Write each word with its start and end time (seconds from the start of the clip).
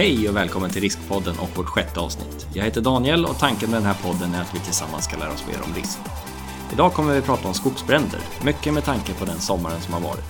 Hej 0.00 0.28
och 0.28 0.36
välkommen 0.36 0.70
till 0.70 0.82
Riskpodden 0.82 1.34
och 1.38 1.58
vårt 1.58 1.66
sjätte 1.66 2.00
avsnitt. 2.00 2.46
Jag 2.54 2.64
heter 2.64 2.80
Daniel 2.80 3.24
och 3.24 3.38
tanken 3.38 3.70
med 3.70 3.76
den 3.76 3.86
här 3.86 3.96
podden 4.02 4.34
är 4.34 4.40
att 4.40 4.54
vi 4.54 4.58
tillsammans 4.58 5.04
ska 5.04 5.18
lära 5.18 5.32
oss 5.32 5.46
mer 5.46 5.56
om 5.66 5.74
risk. 5.74 5.98
Idag 6.72 6.92
kommer 6.92 7.14
vi 7.14 7.20
prata 7.20 7.48
om 7.48 7.54
skogsbränder, 7.54 8.20
mycket 8.44 8.74
med 8.74 8.84
tanke 8.84 9.14
på 9.14 9.24
den 9.24 9.40
sommaren 9.40 9.80
som 9.80 9.94
har 9.94 10.00
varit. 10.00 10.24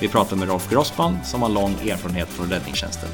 Vi 0.00 0.08
pratar 0.08 0.36
med 0.36 0.48
Rolf 0.48 0.70
Grossman 0.70 1.24
som 1.24 1.42
har 1.42 1.48
lång 1.48 1.70
erfarenhet 1.70 2.28
från 2.28 2.50
räddningstjänsten. 2.50 3.08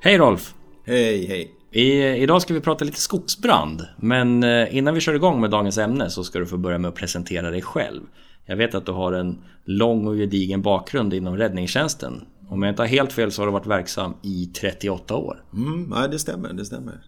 Hej 0.00 0.18
Rolf! 0.18 0.54
Hej, 0.86 1.26
hej! 1.26 1.50
I, 1.72 2.02
idag 2.22 2.42
ska 2.42 2.54
vi 2.54 2.60
prata 2.60 2.84
lite 2.84 3.00
skogsbrand, 3.00 3.82
men 3.96 4.42
eh, 4.42 4.76
innan 4.76 4.94
vi 4.94 5.00
kör 5.00 5.14
igång 5.14 5.40
med 5.40 5.50
dagens 5.50 5.78
ämne 5.78 6.10
så 6.10 6.24
ska 6.24 6.38
du 6.38 6.46
få 6.46 6.56
börja 6.56 6.78
med 6.78 6.88
att 6.88 6.94
presentera 6.94 7.50
dig 7.50 7.62
själv. 7.62 8.02
Jag 8.46 8.56
vet 8.56 8.74
att 8.74 8.86
du 8.86 8.92
har 8.92 9.12
en 9.12 9.38
lång 9.64 10.06
och 10.06 10.14
gedigen 10.14 10.62
bakgrund 10.62 11.14
inom 11.14 11.36
räddningstjänsten. 11.36 12.24
Om 12.50 12.62
jag 12.62 12.72
inte 12.72 12.82
har 12.82 12.86
helt 12.86 13.12
fel 13.12 13.32
så 13.32 13.42
har 13.42 13.46
du 13.46 13.52
varit 13.52 13.66
verksam 13.66 14.14
i 14.22 14.46
38 14.46 15.16
år. 15.16 15.44
Mm, 15.54 15.82
nej, 15.82 16.08
det 16.08 16.18
stämmer. 16.18 16.52
Det 16.52 16.64
stämmer. 16.64 17.00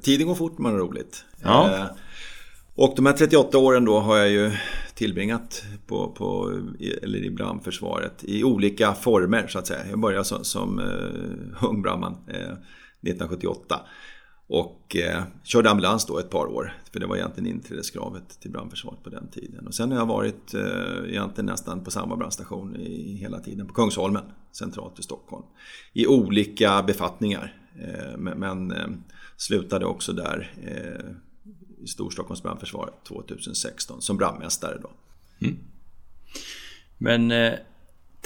tiden 0.00 0.26
går 0.26 0.34
fort 0.34 0.58
man 0.58 0.72
har 0.72 0.78
roligt. 0.78 1.24
Ja. 1.42 1.74
Eh, 1.74 1.86
och 2.74 2.92
de 2.96 3.06
här 3.06 3.12
38 3.12 3.58
åren 3.58 3.84
då 3.84 4.00
har 4.00 4.16
jag 4.16 4.30
ju 4.30 4.52
tillbringat 4.94 5.64
på, 5.86 6.08
på, 6.08 6.58
eller 7.02 7.24
i 7.24 7.30
brandförsvaret 7.30 8.24
i 8.24 8.44
olika 8.44 8.94
former 8.94 9.46
så 9.46 9.58
att 9.58 9.66
säga. 9.66 9.80
Jag 9.90 10.00
började 10.00 10.24
som, 10.24 10.44
som 10.44 10.78
uh, 10.78 11.64
ung 11.64 11.82
brandman 11.82 12.12
uh, 12.12 12.36
1978. 12.36 13.80
Och 14.48 14.96
eh, 14.96 15.22
körde 15.44 15.70
ambulans 15.70 16.06
då 16.06 16.18
ett 16.18 16.30
par 16.30 16.46
år. 16.46 16.72
För 16.92 17.00
det 17.00 17.06
var 17.06 17.16
egentligen 17.16 17.50
inträdeskravet 17.50 18.40
till 18.40 18.50
brandförsvaret 18.50 19.02
på 19.02 19.10
den 19.10 19.28
tiden. 19.28 19.66
Och 19.66 19.74
sen 19.74 19.92
har 19.92 19.98
jag 19.98 20.06
varit 20.06 20.54
eh, 20.54 21.08
egentligen 21.08 21.46
nästan 21.46 21.84
på 21.84 21.90
samma 21.90 22.16
brandstation 22.16 22.76
i, 22.76 23.16
hela 23.16 23.40
tiden. 23.40 23.66
På 23.66 23.74
Kungsholmen, 23.74 24.22
centralt 24.52 24.98
i 24.98 25.02
Stockholm. 25.02 25.44
I 25.92 26.06
olika 26.06 26.82
befattningar. 26.82 27.54
Eh, 27.80 28.16
men 28.16 28.72
eh, 28.72 28.88
slutade 29.36 29.86
också 29.86 30.12
där 30.12 30.52
eh, 30.62 31.10
i 31.84 31.86
Storstockholms 31.86 32.42
brandförsvar 32.42 32.90
2016 33.08 34.02
som 34.02 34.16
brandmästare 34.16 34.78
då. 34.82 34.90
Mm. 35.46 35.58
Men 36.98 37.30
eh, 37.30 37.52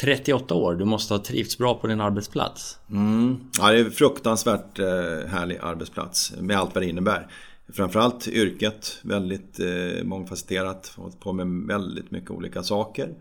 38 0.00 0.54
år, 0.54 0.74
du 0.74 0.84
måste 0.84 1.14
ha 1.14 1.18
trivts 1.18 1.58
bra 1.58 1.74
på 1.74 1.86
din 1.86 2.00
arbetsplats. 2.00 2.78
Mm. 2.90 3.36
Ja, 3.58 3.70
det 3.70 3.78
är 3.78 3.84
en 3.84 3.90
fruktansvärt 3.90 4.78
eh, 4.78 4.86
härlig 5.28 5.58
arbetsplats 5.62 6.32
med 6.40 6.56
allt 6.56 6.74
vad 6.74 6.82
det 6.82 6.88
innebär. 6.88 7.28
Framförallt 7.72 8.28
yrket, 8.28 8.98
väldigt 9.02 9.60
eh, 9.60 10.04
mångfacetterat, 10.04 10.92
hållit 10.96 11.20
på 11.20 11.32
med 11.32 11.66
väldigt 11.66 12.10
mycket 12.10 12.30
olika 12.30 12.62
saker. 12.62 13.14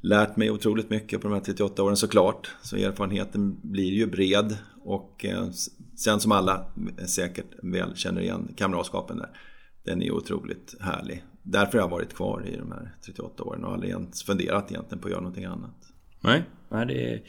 Lärt 0.00 0.36
mig 0.36 0.50
otroligt 0.50 0.90
mycket 0.90 1.20
på 1.20 1.28
de 1.28 1.34
här 1.34 1.40
38 1.40 1.82
åren 1.82 1.96
såklart. 1.96 2.50
Så 2.62 2.76
erfarenheten 2.76 3.56
blir 3.62 3.92
ju 3.92 4.06
bred 4.06 4.56
och 4.84 5.24
eh, 5.24 5.50
sen 5.96 6.20
som 6.20 6.32
alla 6.32 6.66
eh, 6.98 7.04
säkert 7.04 7.46
väl 7.62 7.96
känner 7.96 8.20
igen 8.20 8.54
kamratskapen 8.56 9.18
där. 9.18 9.30
Den 9.84 10.02
är 10.02 10.10
otroligt 10.10 10.74
härlig. 10.80 11.24
Därför 11.42 11.78
har 11.78 11.84
jag 11.84 11.90
varit 11.90 12.14
kvar 12.14 12.46
i 12.46 12.56
de 12.56 12.72
här 12.72 12.94
38 13.04 13.42
åren 13.42 13.64
och 13.64 13.72
aldrig 13.72 13.90
ens 13.90 14.22
funderat 14.22 14.70
egentligen 14.70 15.00
på 15.00 15.08
att 15.08 15.12
göra 15.12 15.20
någonting 15.20 15.44
annat. 15.44 15.83
Nej, 16.24 16.42
Nej 16.68 16.86
det, 16.86 17.12
är, 17.12 17.22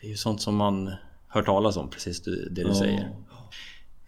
det 0.00 0.06
är 0.06 0.10
ju 0.10 0.16
sånt 0.16 0.40
som 0.40 0.56
man 0.56 0.94
hör 1.28 1.42
talas 1.42 1.76
om, 1.76 1.90
precis 1.90 2.22
det 2.50 2.64
du 2.64 2.74
säger. 2.74 3.10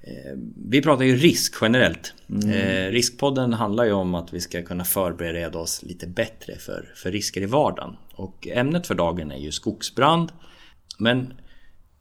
Eh, 0.00 0.38
vi 0.68 0.82
pratar 0.82 1.04
ju 1.04 1.16
risk 1.16 1.54
generellt. 1.60 2.14
Mm. 2.28 2.50
Eh, 2.50 2.90
riskpodden 2.90 3.52
handlar 3.52 3.84
ju 3.84 3.92
om 3.92 4.14
att 4.14 4.32
vi 4.32 4.40
ska 4.40 4.62
kunna 4.62 4.84
förbereda 4.84 5.58
oss 5.58 5.82
lite 5.82 6.06
bättre 6.06 6.56
för, 6.56 6.92
för 6.94 7.12
risker 7.12 7.40
i 7.40 7.46
vardagen. 7.46 7.96
Och 8.14 8.48
ämnet 8.48 8.86
för 8.86 8.94
dagen 8.94 9.32
är 9.32 9.38
ju 9.38 9.52
skogsbrand. 9.52 10.32
Men 10.98 11.34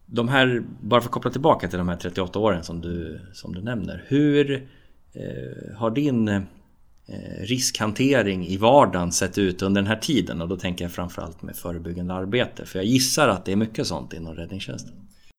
de 0.06 0.28
här, 0.28 0.62
bara 0.80 1.00
för 1.00 1.08
att 1.08 1.12
koppla 1.12 1.30
tillbaka 1.30 1.68
till 1.68 1.78
de 1.78 1.88
här 1.88 1.96
38 1.96 2.38
åren 2.38 2.64
som 2.64 2.80
du, 2.80 3.20
som 3.32 3.54
du 3.54 3.62
nämner. 3.62 4.04
Hur 4.06 4.68
eh, 5.12 5.76
har 5.76 5.90
din 5.90 6.46
Eh, 7.12 7.44
riskhantering 7.44 8.46
i 8.46 8.56
vardagen 8.56 9.12
sett 9.12 9.38
ut 9.38 9.62
under 9.62 9.82
den 9.82 9.88
här 9.88 9.96
tiden? 9.96 10.40
Och 10.40 10.48
då 10.48 10.56
tänker 10.56 10.84
jag 10.84 10.92
framförallt 10.92 11.42
med 11.42 11.56
förebyggande 11.56 12.14
arbete. 12.14 12.66
För 12.66 12.78
jag 12.78 12.86
gissar 12.86 13.28
att 13.28 13.44
det 13.44 13.52
är 13.52 13.56
mycket 13.56 13.86
sånt 13.86 14.12
inom 14.12 14.34
räddningstjänsten. 14.34 14.94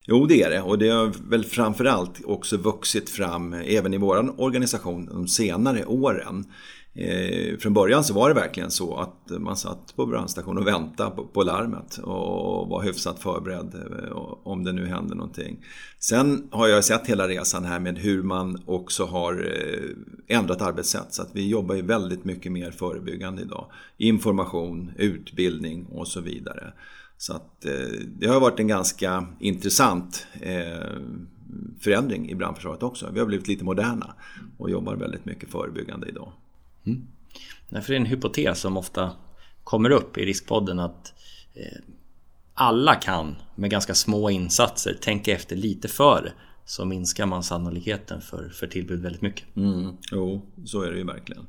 Jo, 0.05 0.25
det 0.25 0.43
är 0.43 0.49
det. 0.49 0.61
Och 0.61 0.77
det 0.77 0.89
har 0.89 1.29
väl 1.29 1.45
framförallt 1.45 2.25
också 2.25 2.57
vuxit 2.57 3.09
fram 3.09 3.53
eh, 3.53 3.75
även 3.75 3.93
i 3.93 3.97
vår 3.97 4.41
organisation 4.41 5.05
de 5.05 5.27
senare 5.27 5.85
åren. 5.85 6.45
Eh, 6.93 7.57
från 7.57 7.73
början 7.73 8.03
så 8.03 8.13
var 8.13 8.29
det 8.29 8.35
verkligen 8.35 8.71
så 8.71 8.97
att 8.97 9.41
man 9.41 9.57
satt 9.57 9.95
på 9.95 10.05
brandstationen 10.05 10.57
och 10.57 10.67
väntade 10.67 11.11
på, 11.11 11.27
på 11.27 11.43
larmet 11.43 11.97
och 11.97 12.67
var 12.69 12.83
hyfsat 12.83 13.19
förberedd 13.19 13.75
eh, 13.75 14.11
om 14.43 14.63
det 14.63 14.71
nu 14.71 14.85
hände 14.85 15.15
någonting. 15.15 15.65
Sen 15.99 16.47
har 16.51 16.67
jag 16.67 16.85
sett 16.85 17.07
hela 17.07 17.27
resan 17.27 17.65
här 17.65 17.79
med 17.79 17.97
hur 17.97 18.23
man 18.23 18.63
också 18.65 19.05
har 19.05 19.33
eh, 19.33 20.37
ändrat 20.37 20.61
arbetssätt 20.61 21.13
så 21.13 21.21
att 21.21 21.31
vi 21.33 21.49
jobbar 21.49 21.75
ju 21.75 21.81
väldigt 21.81 22.25
mycket 22.25 22.51
mer 22.51 22.71
förebyggande 22.71 23.41
idag. 23.41 23.65
Information, 23.97 24.91
utbildning 24.97 25.85
och 25.85 26.07
så 26.07 26.21
vidare. 26.21 26.73
Så 27.17 27.33
att 27.33 27.65
eh, 27.65 27.99
det 28.19 28.27
har 28.27 28.39
varit 28.39 28.59
en 28.59 28.67
ganska 28.67 29.25
intressant 29.39 30.27
eh, 30.41 30.99
förändring 31.79 32.29
i 32.29 32.35
brandförsvaret 32.35 32.83
också. 32.83 33.09
Vi 33.13 33.19
har 33.19 33.27
blivit 33.27 33.47
lite 33.47 33.63
moderna 33.63 34.13
och 34.57 34.69
jobbar 34.69 34.95
väldigt 34.95 35.25
mycket 35.25 35.51
förebyggande 35.51 36.07
idag. 36.07 36.31
Mm. 36.85 37.07
Därför 37.69 37.93
är 37.93 37.99
det 37.99 38.03
en 38.03 38.09
hypotes 38.09 38.59
som 38.59 38.77
ofta 38.77 39.11
kommer 39.63 39.89
upp 39.89 40.17
i 40.17 40.25
Riskpodden 40.25 40.79
att 40.79 41.13
eh, 41.53 41.77
alla 42.53 42.95
kan 42.95 43.35
med 43.55 43.69
ganska 43.69 43.93
små 43.93 44.29
insatser 44.29 44.97
tänka 45.01 45.31
efter 45.31 45.55
lite 45.55 45.87
före 45.87 46.31
så 46.65 46.85
minskar 46.85 47.25
man 47.25 47.43
sannolikheten 47.43 48.21
för, 48.21 48.49
för 48.49 48.67
tillbud 48.67 49.01
väldigt 49.01 49.21
mycket. 49.21 49.55
Mm. 49.55 49.97
Jo, 50.11 50.41
så 50.65 50.81
är 50.81 50.91
det 50.91 50.97
ju 50.97 51.03
verkligen. 51.03 51.47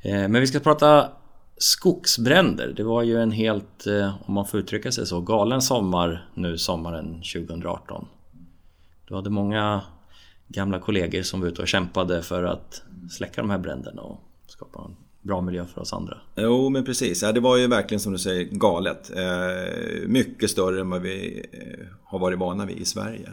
Eh, 0.00 0.28
men 0.28 0.40
vi 0.40 0.46
ska 0.46 0.60
prata 0.60 1.12
skogsbränder. 1.56 2.72
Det 2.76 2.82
var 2.82 3.02
ju 3.02 3.22
en 3.22 3.30
helt, 3.30 3.86
eh, 3.86 4.14
om 4.26 4.34
man 4.34 4.46
får 4.46 4.60
uttrycka 4.60 4.92
sig 4.92 5.06
så, 5.06 5.20
galen 5.20 5.62
sommar 5.62 6.28
nu 6.34 6.58
sommaren 6.58 7.14
2018. 7.14 8.06
Du 9.08 9.14
hade 9.14 9.30
många 9.30 9.82
gamla 10.48 10.80
kollegor 10.80 11.22
som 11.22 11.40
var 11.40 11.48
ute 11.48 11.62
och 11.62 11.68
kämpade 11.68 12.22
för 12.22 12.44
att 12.44 12.82
släcka 13.10 13.40
de 13.40 13.50
här 13.50 13.58
bränderna 13.58 14.02
och 14.02 14.20
skapa 14.50 14.84
en 14.84 14.96
bra 15.22 15.40
miljö 15.40 15.66
för 15.66 15.80
oss 15.80 15.92
andra. 15.92 16.18
Jo 16.36 16.68
men 16.68 16.84
precis, 16.84 17.22
ja, 17.22 17.32
det 17.32 17.40
var 17.40 17.56
ju 17.56 17.66
verkligen 17.66 18.00
som 18.00 18.12
du 18.12 18.18
säger 18.18 18.44
galet. 18.44 19.10
Eh, 19.16 20.08
mycket 20.08 20.50
större 20.50 20.80
än 20.80 20.90
vad 20.90 21.02
vi 21.02 21.46
eh, 21.52 21.86
har 22.04 22.18
varit 22.18 22.38
vana 22.38 22.66
vid 22.66 22.78
i 22.78 22.84
Sverige. 22.84 23.28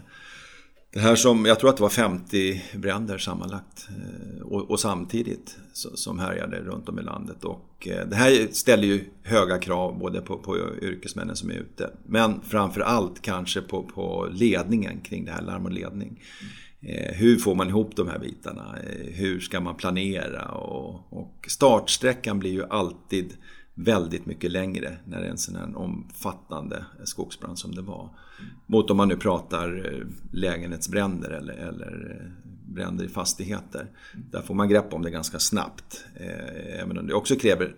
Det 0.94 1.00
här 1.00 1.16
som, 1.16 1.46
jag 1.46 1.60
tror 1.60 1.70
att 1.70 1.78
det 1.78 1.84
var 1.84 1.90
50 1.90 2.64
bränder 2.74 3.18
sammanlagt 3.18 3.88
eh, 3.90 4.42
och, 4.42 4.72
och 4.72 4.80
samtidigt 4.80 5.58
som 5.74 6.20
härjade 6.20 6.58
runt 6.58 6.90
om 6.90 7.00
i 7.00 7.04
landet. 7.04 7.44
Och 7.44 7.88
eh, 7.88 8.08
det 8.08 8.16
här 8.16 8.48
ställer 8.52 8.84
ju 8.84 9.04
höga 9.24 9.58
krav 9.58 10.00
både 10.00 10.22
på, 10.22 10.38
på 10.38 10.58
yrkesmännen 10.82 11.36
som 11.36 11.50
är 11.50 11.56
ute 11.56 11.90
men 12.06 12.42
framför 12.42 12.82
allt 12.82 13.22
kanske 13.22 13.62
på, 13.62 13.84
på 13.84 14.28
ledningen 14.32 15.02
kring 15.02 15.26
det 15.26 15.32
här, 15.32 15.42
larm 15.42 15.66
och 15.66 15.72
ledning. 15.72 16.08
Mm. 16.42 16.54
Eh, 16.88 17.16
hur 17.16 17.38
får 17.38 17.56
man 17.56 17.70
ihop 17.70 17.96
de 17.96 18.08
här 18.08 18.20
bitarna? 18.20 18.78
Eh, 18.84 19.14
hur 19.14 19.40
ska 19.40 19.60
man 19.60 19.76
planera? 19.76 20.46
Och, 20.46 21.14
och 21.14 21.46
startsträckan 21.48 22.40
blir 22.40 22.52
ju 22.52 22.66
alltid 22.70 23.34
väldigt 23.74 24.26
mycket 24.26 24.52
längre 24.52 24.98
när 25.06 25.20
det 25.20 25.26
är 25.26 25.32
en 25.32 25.38
sån 25.38 25.56
här 25.56 25.78
omfattande 25.78 26.86
skogsbrand 27.04 27.60
som 27.60 27.76
det 27.76 27.82
var. 27.82 28.10
Mot 28.66 28.92
om 28.92 28.98
man 28.98 29.08
nu 29.08 29.18
pratar 29.18 29.94
eh, 29.94 30.08
lägenhetsbränder 30.32 31.30
eller, 31.30 31.54
eller 31.54 32.22
bränder 32.68 33.06
i 33.06 33.10
fastigheter. 33.10 33.88
Där 34.32 34.42
får 34.42 34.54
man 34.54 34.70
grepp 34.70 34.94
om 34.94 35.02
det 35.02 35.10
ganska 35.10 35.40
snabbt. 35.40 36.06
Även 36.80 36.98
om 36.98 37.08
det 37.08 37.14
också 37.14 37.36
kräver 37.36 37.76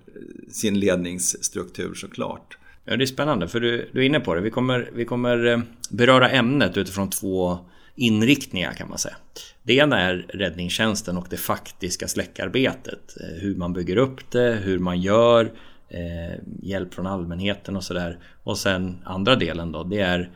sin 0.49 0.79
ledningsstruktur 0.79 1.93
såklart. 1.93 2.57
Ja, 2.85 2.97
det 2.97 3.03
är 3.03 3.05
spännande 3.05 3.47
för 3.47 3.59
du, 3.59 3.89
du 3.93 4.01
är 4.01 4.05
inne 4.05 4.19
på 4.19 4.35
det. 4.35 4.41
Vi 4.41 4.51
kommer, 4.51 4.91
vi 4.93 5.05
kommer 5.05 5.61
beröra 5.89 6.29
ämnet 6.29 6.77
utifrån 6.77 7.09
två 7.09 7.59
inriktningar 7.97 8.73
kan 8.73 8.89
man 8.89 8.97
säga. 8.97 9.15
Det 9.63 9.73
ena 9.73 10.01
är 10.01 10.25
räddningstjänsten 10.33 11.17
och 11.17 11.27
det 11.29 11.37
faktiska 11.37 12.07
släckarbetet. 12.07 13.17
Eh, 13.21 13.41
hur 13.41 13.55
man 13.55 13.73
bygger 13.73 13.97
upp 13.97 14.31
det, 14.31 14.51
hur 14.63 14.79
man 14.79 15.01
gör, 15.01 15.51
eh, 15.89 16.39
hjälp 16.61 16.93
från 16.93 17.07
allmänheten 17.07 17.75
och 17.75 17.83
sådär. 17.83 18.19
Och 18.43 18.57
sen 18.57 18.97
andra 19.03 19.35
delen 19.35 19.71
då, 19.71 19.83
det 19.83 19.99
är 19.99 20.29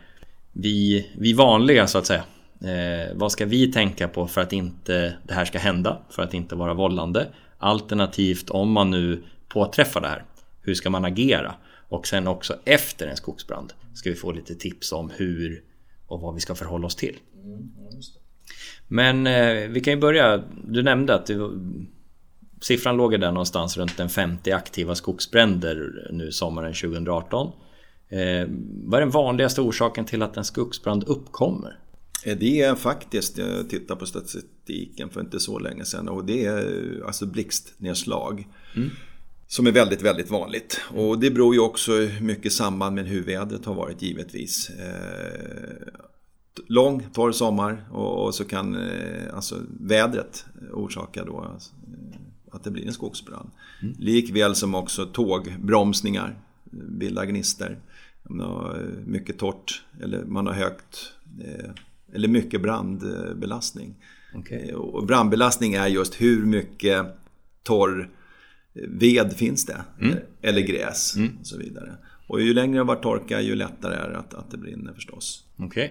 vi, 0.54 1.08
vi 1.18 1.34
vanliga 1.34 1.88
så 1.88 1.98
att 1.98 2.06
säga. 2.06 2.24
Eh, 2.62 3.16
vad 3.16 3.32
ska 3.32 3.46
vi 3.46 3.72
tänka 3.72 4.08
på 4.08 4.28
för 4.28 4.42
att 4.42 4.54
inte 4.54 5.14
det 5.28 5.34
här 5.34 5.46
ska 5.46 5.60
hända? 5.60 6.02
För 6.10 6.24
att 6.24 6.34
inte 6.34 6.56
vara 6.56 6.74
vållande. 6.74 7.28
Alternativt 7.58 8.50
om 8.50 8.72
man 8.72 8.92
nu 8.92 9.24
påträffar 9.48 10.02
det 10.02 10.08
här, 10.08 10.24
hur 10.62 10.74
ska 10.74 10.90
man 10.90 11.06
agera? 11.06 11.56
Och 11.90 12.08
sen 12.08 12.28
också 12.28 12.56
efter 12.66 13.08
en 13.08 13.18
skogsbrand 13.18 13.74
ska 13.94 14.10
vi 14.10 14.16
få 14.16 14.32
lite 14.32 14.56
tips 14.56 14.92
om 14.92 15.12
hur 15.16 15.64
och 16.08 16.22
vad 16.22 16.34
vi 16.34 16.40
ska 16.40 16.56
förhålla 16.56 16.88
oss 16.88 16.96
till. 16.96 17.18
Men 18.88 19.28
eh, 19.28 19.70
vi 19.70 19.82
kan 19.82 19.94
ju 19.94 20.00
börja. 20.00 20.44
Du 20.68 20.84
nämnde 20.84 21.16
att 21.16 21.26
du, 21.26 21.60
siffran 22.62 22.98
låg 22.98 23.12
där 23.20 23.32
någonstans 23.32 23.78
runt 23.78 24.00
en 24.00 24.10
50 24.10 24.52
aktiva 24.52 24.96
skogsbränder 24.96 26.08
nu 26.12 26.32
sommaren 26.32 26.74
2018. 26.74 27.52
Eh, 28.10 28.48
vad 28.84 28.98
är 28.98 29.02
den 29.02 29.10
vanligaste 29.10 29.62
orsaken 29.62 30.06
till 30.06 30.22
att 30.22 30.38
en 30.38 30.46
skogsbrand 30.46 31.04
uppkommer? 31.04 31.80
Eh, 32.26 32.38
det 32.38 32.62
är 32.62 32.76
faktiskt, 32.76 33.38
jag 33.38 33.70
tittade 33.70 34.00
på 34.00 34.06
statistiken 34.06 35.10
för 35.10 35.22
inte 35.22 35.40
så 35.40 35.60
länge 35.60 35.86
sedan 35.86 36.10
och 36.10 36.26
det 36.26 36.46
är 36.46 37.04
alltså 37.06 37.26
blixtnedslag. 37.26 38.48
Mm. 38.76 38.90
Som 39.48 39.68
är 39.68 39.72
väldigt, 39.72 40.02
väldigt 40.02 40.30
vanligt. 40.30 40.82
Och 40.90 41.20
det 41.20 41.32
beror 41.32 41.54
ju 41.54 41.60
också 41.60 41.92
mycket 42.22 42.54
samband 42.54 42.96
med 42.96 43.06
hur 43.08 43.24
vädret 43.24 43.66
har 43.66 43.74
varit 43.74 44.02
givetvis. 44.02 44.70
Eh, 44.70 45.88
lång, 46.68 47.08
torr 47.14 47.32
sommar 47.32 47.86
och, 47.92 48.26
och 48.26 48.36
så 48.36 48.46
kan 48.46 48.76
eh, 48.76 49.36
alltså 49.36 49.56
vädret 49.80 50.46
orsaka 50.74 51.26
då 51.26 51.40
alltså, 51.40 51.72
att 52.52 52.64
det 52.64 52.72
blir 52.72 52.88
en 52.88 52.94
skogsbrand. 52.94 53.50
Mm. 53.82 53.96
Likväl 54.00 54.56
som 54.56 54.76
också 54.76 55.06
tågbromsningar 55.06 56.38
bildar 56.72 57.26
gnister. 57.26 57.80
Mycket 59.06 59.38
torrt 59.38 59.84
eller 60.02 60.26
man 60.26 60.48
har 60.48 60.54
högt 60.54 61.14
eh, 61.44 61.70
eller 62.14 62.28
mycket 62.28 62.62
brandbelastning. 62.62 63.96
Okay. 64.36 64.70
Eh, 64.70 64.76
och 64.76 65.06
brandbelastning 65.06 65.74
är 65.74 65.88
just 65.88 66.22
hur 66.22 66.46
mycket 66.46 67.06
torr 67.64 68.10
ved 68.74 69.34
finns 69.34 69.66
det? 69.66 69.82
Mm. 70.02 70.18
Eller 70.42 70.62
gräs 70.62 71.16
mm. 71.16 71.38
och 71.40 71.48
så 71.48 71.58
vidare. 71.58 71.98
Och 72.28 72.42
ju 72.42 72.54
längre 72.54 72.74
det 72.74 72.80
har 72.80 72.86
varit 72.86 73.04
torka 73.04 73.42
ju 73.42 73.56
lättare 73.56 73.96
är 73.96 74.10
det 74.10 74.18
att, 74.18 74.34
att 74.34 74.52
det 74.52 74.58
brinner 74.58 74.94
förstås. 74.94 75.44
Okay. 75.58 75.90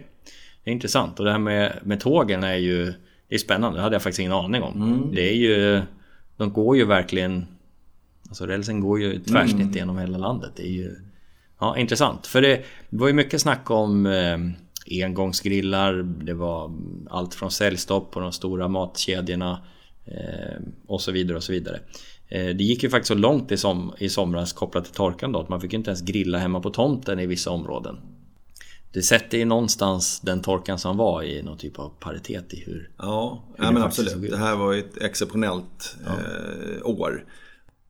Det 0.65 0.71
är 0.71 0.73
intressant 0.73 1.19
och 1.19 1.25
det 1.25 1.33
här 1.33 1.39
med, 1.39 1.79
med 1.83 2.01
tågen 2.01 2.45
är 2.45 2.57
ju 2.57 2.85
Det 3.29 3.35
är 3.35 3.39
spännande, 3.39 3.79
det 3.79 3.83
hade 3.83 3.95
jag 3.95 4.03
faktiskt 4.03 4.21
ingen 4.21 4.33
aning 4.33 4.63
om. 4.63 4.83
Mm. 4.83 5.15
Det 5.15 5.31
är 5.31 5.35
ju 5.35 5.83
De 6.37 6.53
går 6.53 6.77
ju 6.77 6.85
verkligen 6.85 7.47
Alltså 8.29 8.47
rälsen 8.47 8.81
går 8.81 9.01
ju 9.01 9.19
tvärsnitt 9.19 9.61
mm. 9.61 9.77
genom 9.77 9.99
hela 9.99 10.19
landet. 10.19 10.51
Det 10.57 10.63
är 10.63 10.73
ju 10.73 10.97
Ja, 11.61 11.77
intressant. 11.77 12.27
För 12.27 12.43
det, 12.43 12.65
det 12.91 12.97
var 12.97 13.07
ju 13.07 13.13
mycket 13.13 13.41
snack 13.41 13.71
om 13.71 14.07
eh, 14.07 14.39
engångsgrillar. 15.05 15.93
Det 16.03 16.35
var 16.35 16.73
allt 17.11 17.35
från 17.35 17.51
säljstopp 17.51 18.11
på 18.11 18.21
de 18.21 18.33
stora 18.33 18.69
matkedjorna 18.69 19.63
eh, 20.05 20.63
och 20.87 21.01
så 21.01 21.13
vidare 21.13 21.37
och 21.37 21.43
så 21.43 21.53
vidare. 21.53 21.81
Eh, 22.29 22.47
det 22.47 22.65
gick 22.65 22.83
ju 22.83 22.91
faktiskt 22.91 23.09
så 23.09 23.15
långt 23.15 23.53
i, 23.53 23.57
som, 23.57 23.95
i 23.99 24.09
somras 24.09 24.53
kopplat 24.53 24.85
till 24.85 24.95
torkan 24.95 25.33
då 25.33 25.41
att 25.41 25.49
man 25.49 25.61
fick 25.61 25.73
inte 25.73 25.91
ens 25.91 26.03
grilla 26.03 26.39
hemma 26.39 26.61
på 26.61 26.71
tomten 26.71 27.19
i 27.19 27.27
vissa 27.27 27.51
områden. 27.51 27.97
Det 28.93 29.03
sätter 29.03 29.39
ju 29.39 29.45
någonstans 29.45 30.21
den 30.21 30.43
torkan 30.43 30.79
som 30.79 30.97
var 30.97 31.23
i 31.23 31.43
någon 31.43 31.59
typ 31.59 31.79
av 31.79 31.93
paritet 32.01 32.55
i 32.55 32.63
hur... 32.67 32.91
Ja, 32.99 33.45
hur 33.57 33.65
ja 33.65 33.73
men 33.73 33.83
absolut. 33.83 34.31
Det 34.31 34.37
här 34.37 34.57
var 34.57 34.75
ett 34.75 34.97
exceptionellt 34.97 35.97
ja. 36.05 36.11
eh, 36.11 36.87
år. 36.87 37.25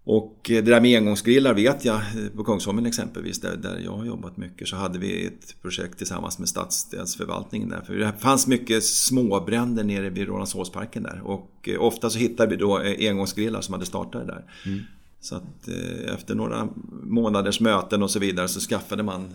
Och 0.05 0.37
det 0.45 0.61
där 0.61 0.81
med 0.81 0.99
engångsgrillar 0.99 1.55
vet 1.55 1.85
jag 1.85 2.01
på 2.37 2.45
Kungsholmen 2.45 2.87
exempelvis 2.87 3.41
där, 3.41 3.57
där 3.57 3.79
jag 3.85 3.93
har 3.93 4.05
jobbat 4.05 4.37
mycket 4.37 4.69
så 4.69 4.77
hade 4.77 4.99
vi 4.99 5.27
ett 5.27 5.63
projekt 5.63 5.99
tillsammans 5.99 6.39
med 6.39 6.49
stadsdelsförvaltningen 6.49 7.69
där. 7.69 7.81
För 7.81 7.95
det 7.95 8.13
fanns 8.19 8.47
mycket 8.47 8.85
småbränder 8.85 9.85
nere 9.85 10.11
vid 10.11 10.27
Rålambshovsparken 10.27 11.03
där 11.03 11.21
och 11.25 11.69
eh, 11.69 11.83
ofta 11.83 12.11
så 12.11 12.19
hittade 12.19 12.51
vi 12.51 12.57
då 12.57 12.81
eh, 12.81 13.11
engångsgrillar 13.11 13.61
som 13.61 13.75
hade 13.75 13.87
startat 13.87 14.27
där. 14.27 14.45
Mm. 14.67 14.81
Så 15.21 15.37
att 15.37 15.69
eh, 15.69 16.15
efter 16.15 16.35
några 16.35 16.69
månaders 17.03 17.61
möten 17.61 18.03
och 18.03 18.11
så 18.11 18.19
vidare 18.19 18.49
så 18.49 18.61
skaffade 18.61 19.03
man 19.03 19.35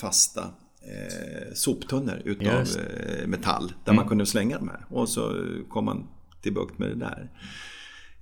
fasta 0.00 0.44
soptunnor 1.54 2.22
utav 2.24 2.66
metall 3.26 3.72
där 3.84 3.92
mm. 3.92 3.96
man 3.96 4.08
kunde 4.08 4.26
slänga 4.26 4.58
de 4.58 4.68
här. 4.68 4.84
Och 4.88 5.08
så 5.08 5.46
kom 5.68 5.84
man 5.84 6.06
till 6.42 6.54
bukt 6.54 6.78
med 6.78 6.88
det 6.88 6.94
där. 6.94 7.30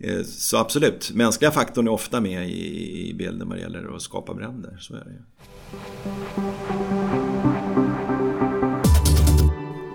Eh, 0.00 0.23
så 0.25 0.56
absolut, 0.56 1.11
mänskliga 1.15 1.50
faktorn 1.50 1.87
är 1.87 1.93
ofta 1.93 2.20
med 2.20 2.50
i 2.50 3.15
bilden 3.15 3.49
vad 3.49 3.56
det 3.56 3.62
gäller 3.62 3.97
att 3.97 4.03
skapa 4.03 4.35
bränder. 4.35 4.76
Så 4.81 4.94
är 4.94 5.05
det 5.05 5.11
ju. 5.11 5.23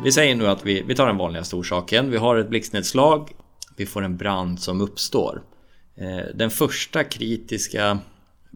Vi 0.04 0.12
säger 0.12 0.36
nu 0.36 0.48
att 0.48 0.66
vi, 0.66 0.84
vi 0.88 0.96
tar 0.96 1.08
den 1.08 1.18
vanligaste 1.18 1.56
orsaken. 1.56 2.12
Vi 2.12 2.18
har 2.18 2.36
ett 2.36 2.50
blixtnedslag. 2.50 3.32
Vi 3.76 3.86
får 3.86 4.02
en 4.02 4.18
brand 4.18 4.60
som 4.60 4.82
uppstår. 4.82 5.42
Eh, 5.96 6.36
den 6.36 6.50
första 6.50 7.04
kritiska 7.04 8.00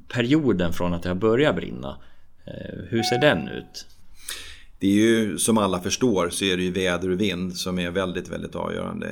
perioden 0.07 0.73
från 0.73 0.93
att 0.93 1.03
det 1.03 1.09
har 1.09 1.15
börjat 1.15 1.55
brinna. 1.55 1.97
Eh, 2.45 2.79
hur 2.89 3.03
ser 3.03 3.21
den 3.21 3.47
ut? 3.47 3.87
Det 4.79 4.87
är 4.87 4.91
ju 4.91 5.37
som 5.37 5.57
alla 5.57 5.79
förstår 5.79 6.29
så 6.29 6.45
är 6.45 6.57
det 6.57 6.63
ju 6.63 6.71
väder 6.71 7.09
och 7.09 7.21
vind 7.21 7.57
som 7.57 7.79
är 7.79 7.91
väldigt, 7.91 8.29
väldigt 8.29 8.55
avgörande. 8.55 9.07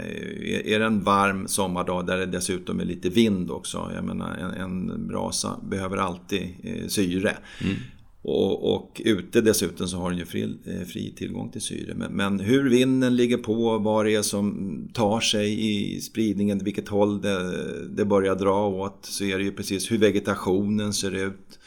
Är 0.66 0.80
det 0.80 0.86
en 0.86 1.04
varm 1.04 1.48
sommardag 1.48 2.06
där 2.06 2.18
det 2.18 2.26
dessutom 2.26 2.80
är 2.80 2.86
lite 2.86 3.10
vind 3.10 3.52
också, 3.52 3.92
jag 3.96 4.04
menar 4.04 4.38
en, 4.38 4.52
en 4.52 5.08
brasa 5.08 5.60
behöver 5.70 5.98
alltid 5.98 6.42
eh, 6.64 6.88
syre. 6.88 7.38
Mm. 7.64 7.76
Och, 8.22 8.76
och, 8.76 9.02
ute 9.06 9.42
dessutom 9.42 9.88
så 9.88 9.98
har 9.98 10.10
den 10.10 10.20
ju 10.20 10.26
fri, 10.26 10.44
eh, 10.66 10.88
fri 10.88 11.14
tillgång 11.18 11.52
till 11.52 11.62
syre. 11.62 11.94
Men, 11.96 12.12
men, 12.12 12.40
hur 12.40 12.70
vinden 12.70 13.16
ligger 13.16 13.38
på, 13.38 13.78
vad 13.78 14.06
det 14.06 14.16
är 14.16 14.22
som 14.22 14.90
tar 14.94 15.20
sig 15.20 15.70
i 15.70 16.02
spridningen, 16.02 16.60
vilket 16.64 16.88
håll 16.88 17.22
det, 17.22 17.88
det 17.96 18.06
börjar 18.06 18.36
dra 18.36 18.68
åt, 18.68 19.00
så 19.06 19.24
är 19.24 19.38
det 19.38 19.44
ju 19.44 19.52
precis 19.52 19.92
hur 19.92 19.98
vegetationen 19.98 20.94
ser 20.94 21.16
ut. 21.28 21.60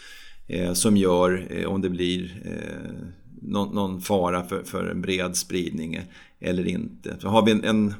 Eh, 0.46 0.72
som 0.72 0.96
gör 0.96 1.46
eh, 1.50 1.64
om 1.64 1.80
det 1.80 1.90
blir 1.90 2.42
eh, 2.44 3.08
någon, 3.42 3.74
någon 3.74 4.00
fara 4.00 4.44
för, 4.44 4.62
för, 4.62 4.84
en 4.84 5.00
bred 5.00 5.36
spridning 5.36 6.00
eller 6.40 6.66
inte. 6.66 7.16
Så 7.20 7.28
har 7.28 7.46
vi 7.46 7.52
en, 7.52 7.64
en 7.64 7.94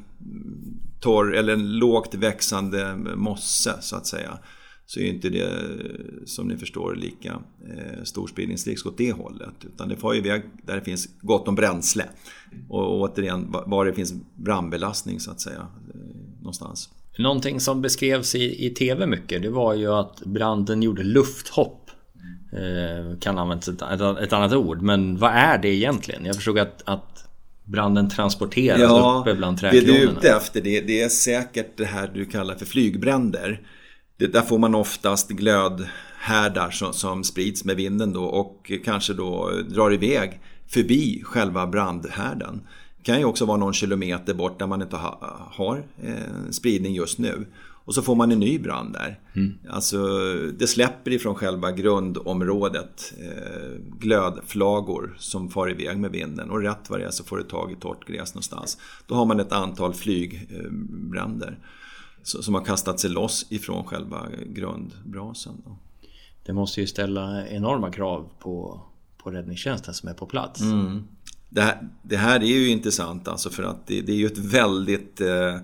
torr 1.01 1.35
eller 1.35 1.53
en 1.53 1.79
lågt 1.79 2.15
växande 2.15 2.97
mosse 3.17 3.75
så 3.81 3.97
att 3.97 4.07
säga 4.07 4.39
så 4.89 5.01
är 5.01 5.05
inte 5.05 5.29
det 5.29 5.51
som 6.25 6.49
ni 6.49 6.57
förstår 6.57 6.95
lika 6.95 7.43
eh, 7.77 8.03
stor 8.05 8.27
spridningsrisk 8.27 8.87
åt 8.87 8.99
det 8.99 9.13
hållet. 9.13 9.55
Utan 9.65 9.89
det 9.89 9.97
får 9.97 10.17
iväg 10.17 10.43
där 10.63 10.75
det 10.75 10.83
finns 10.83 11.09
gott 11.21 11.49
om 11.49 11.55
bränsle. 11.55 12.05
Och 12.69 13.01
återigen 13.01 13.55
var 13.67 13.85
det 13.85 13.93
finns 13.93 14.15
brandbelastning 14.35 15.21
så 15.21 15.31
att 15.31 15.41
säga. 15.41 15.67
Eh, 15.95 16.01
någonstans. 16.39 16.91
Någonting 17.19 17.61
som 17.61 17.83
beskrevs 17.83 18.35
i, 18.35 18.67
i 18.67 18.71
TV 18.71 19.07
mycket 19.07 19.43
det 19.43 19.51
var 19.51 19.75
ju 19.75 19.87
att 19.87 20.21
branden 20.21 20.83
gjorde 20.83 21.03
lufthopp 21.03 21.88
kan 23.21 23.39
användas 23.39 23.69
ett, 23.69 23.83
ett, 24.23 24.33
annat 24.33 24.53
ord. 24.53 24.83
Men 24.83 25.19
vad 25.19 25.31
är 25.31 25.59
det 25.59 25.69
egentligen? 25.69 26.25
Jag 26.25 26.37
förstod 26.37 26.59
att, 26.59 26.83
att 26.85 27.29
branden 27.65 28.09
transporteras 28.09 28.81
ja, 28.81 29.21
uppe 29.21 29.35
bland 29.35 29.59
trädkronorna. 29.59 29.93
Det 29.93 29.99
du 29.99 30.09
är 30.09 30.13
ute 30.13 30.31
efter 30.31 30.61
det, 30.61 30.81
det 30.81 31.03
är 31.03 31.09
säkert 31.09 31.77
det 31.77 31.85
här 31.85 32.11
du 32.15 32.25
kallar 32.25 32.55
för 32.55 32.67
flygbränder. 32.67 33.61
Det, 34.17 34.27
där 34.27 34.43
får 34.43 34.59
man 34.59 34.75
oftast 34.75 35.29
glödhärdar 35.29 36.71
som, 36.71 36.93
som 36.93 37.25
sprids 37.25 37.65
med 37.65 37.77
vinden 37.77 38.13
då 38.13 38.25
och 38.25 38.73
kanske 38.85 39.13
då 39.13 39.51
drar 39.69 39.95
iväg 39.95 40.41
förbi 40.69 41.23
själva 41.25 41.67
brandhärden. 41.67 42.61
Det 42.97 43.05
kan 43.05 43.19
ju 43.19 43.25
också 43.25 43.45
vara 43.45 43.57
någon 43.57 43.73
kilometer 43.73 44.35
bort 44.35 44.59
där 44.59 44.67
man 44.67 44.83
inte 44.83 44.97
ha, 44.97 45.51
har 45.53 45.85
eh, 46.03 46.51
spridning 46.51 46.95
just 46.95 47.19
nu. 47.19 47.47
Och 47.89 47.95
så 47.95 48.03
får 48.03 48.15
man 48.15 48.33
en 48.33 48.41
ny 48.41 48.59
brand 48.59 48.93
där. 48.93 49.21
Mm. 49.35 49.55
Alltså 49.69 49.99
det 50.59 50.67
släpper 50.67 51.11
ifrån 51.11 51.35
själva 51.35 51.73
grundområdet 51.73 53.15
eh, 53.21 53.81
glödflagor 53.99 55.17
som 55.19 55.51
far 55.51 55.71
iväg 55.71 55.99
med 55.99 56.11
vinden 56.11 56.51
och 56.51 56.61
rätt 56.61 56.91
vad 56.91 57.01
det 57.01 57.07
är 57.07 57.11
så 57.11 57.25
får 57.25 57.39
det 57.39 57.45
tag 57.45 57.73
i 57.73 57.77
torrt 57.77 58.07
gräs 58.07 58.35
någonstans. 58.35 58.79
Då 59.07 59.15
har 59.15 59.25
man 59.25 59.41
ett 59.41 59.53
antal 59.53 59.95
flygbränder 59.95 61.59
eh, 62.19 62.23
som 62.23 62.55
har 62.55 62.65
kastat 62.65 63.01
sig 63.01 63.11
loss 63.11 63.47
ifrån 63.51 63.85
själva 63.85 64.27
grundbrasan. 64.47 65.63
Det 66.47 66.53
måste 66.53 66.81
ju 66.81 66.87
ställa 66.87 67.47
enorma 67.47 67.91
krav 67.91 68.29
på, 68.39 68.81
på 69.23 69.31
räddningstjänsten 69.31 69.95
som 69.95 70.09
är 70.09 70.15
på 70.15 70.27
plats. 70.27 70.61
Mm. 70.61 71.03
Det, 71.49 71.61
här, 71.61 71.89
det, 72.03 72.17
här, 72.17 72.41
är 72.41 72.59
ju 72.59 72.69
intressant 72.69 73.29
alltså 73.29 73.51
för 73.51 73.63
att 73.63 73.87
det, 73.87 74.01
det 74.01 74.13
är 74.13 74.17
ju 74.17 74.27
ett 74.27 74.39
väldigt 74.39 75.21
eh, 75.21 75.57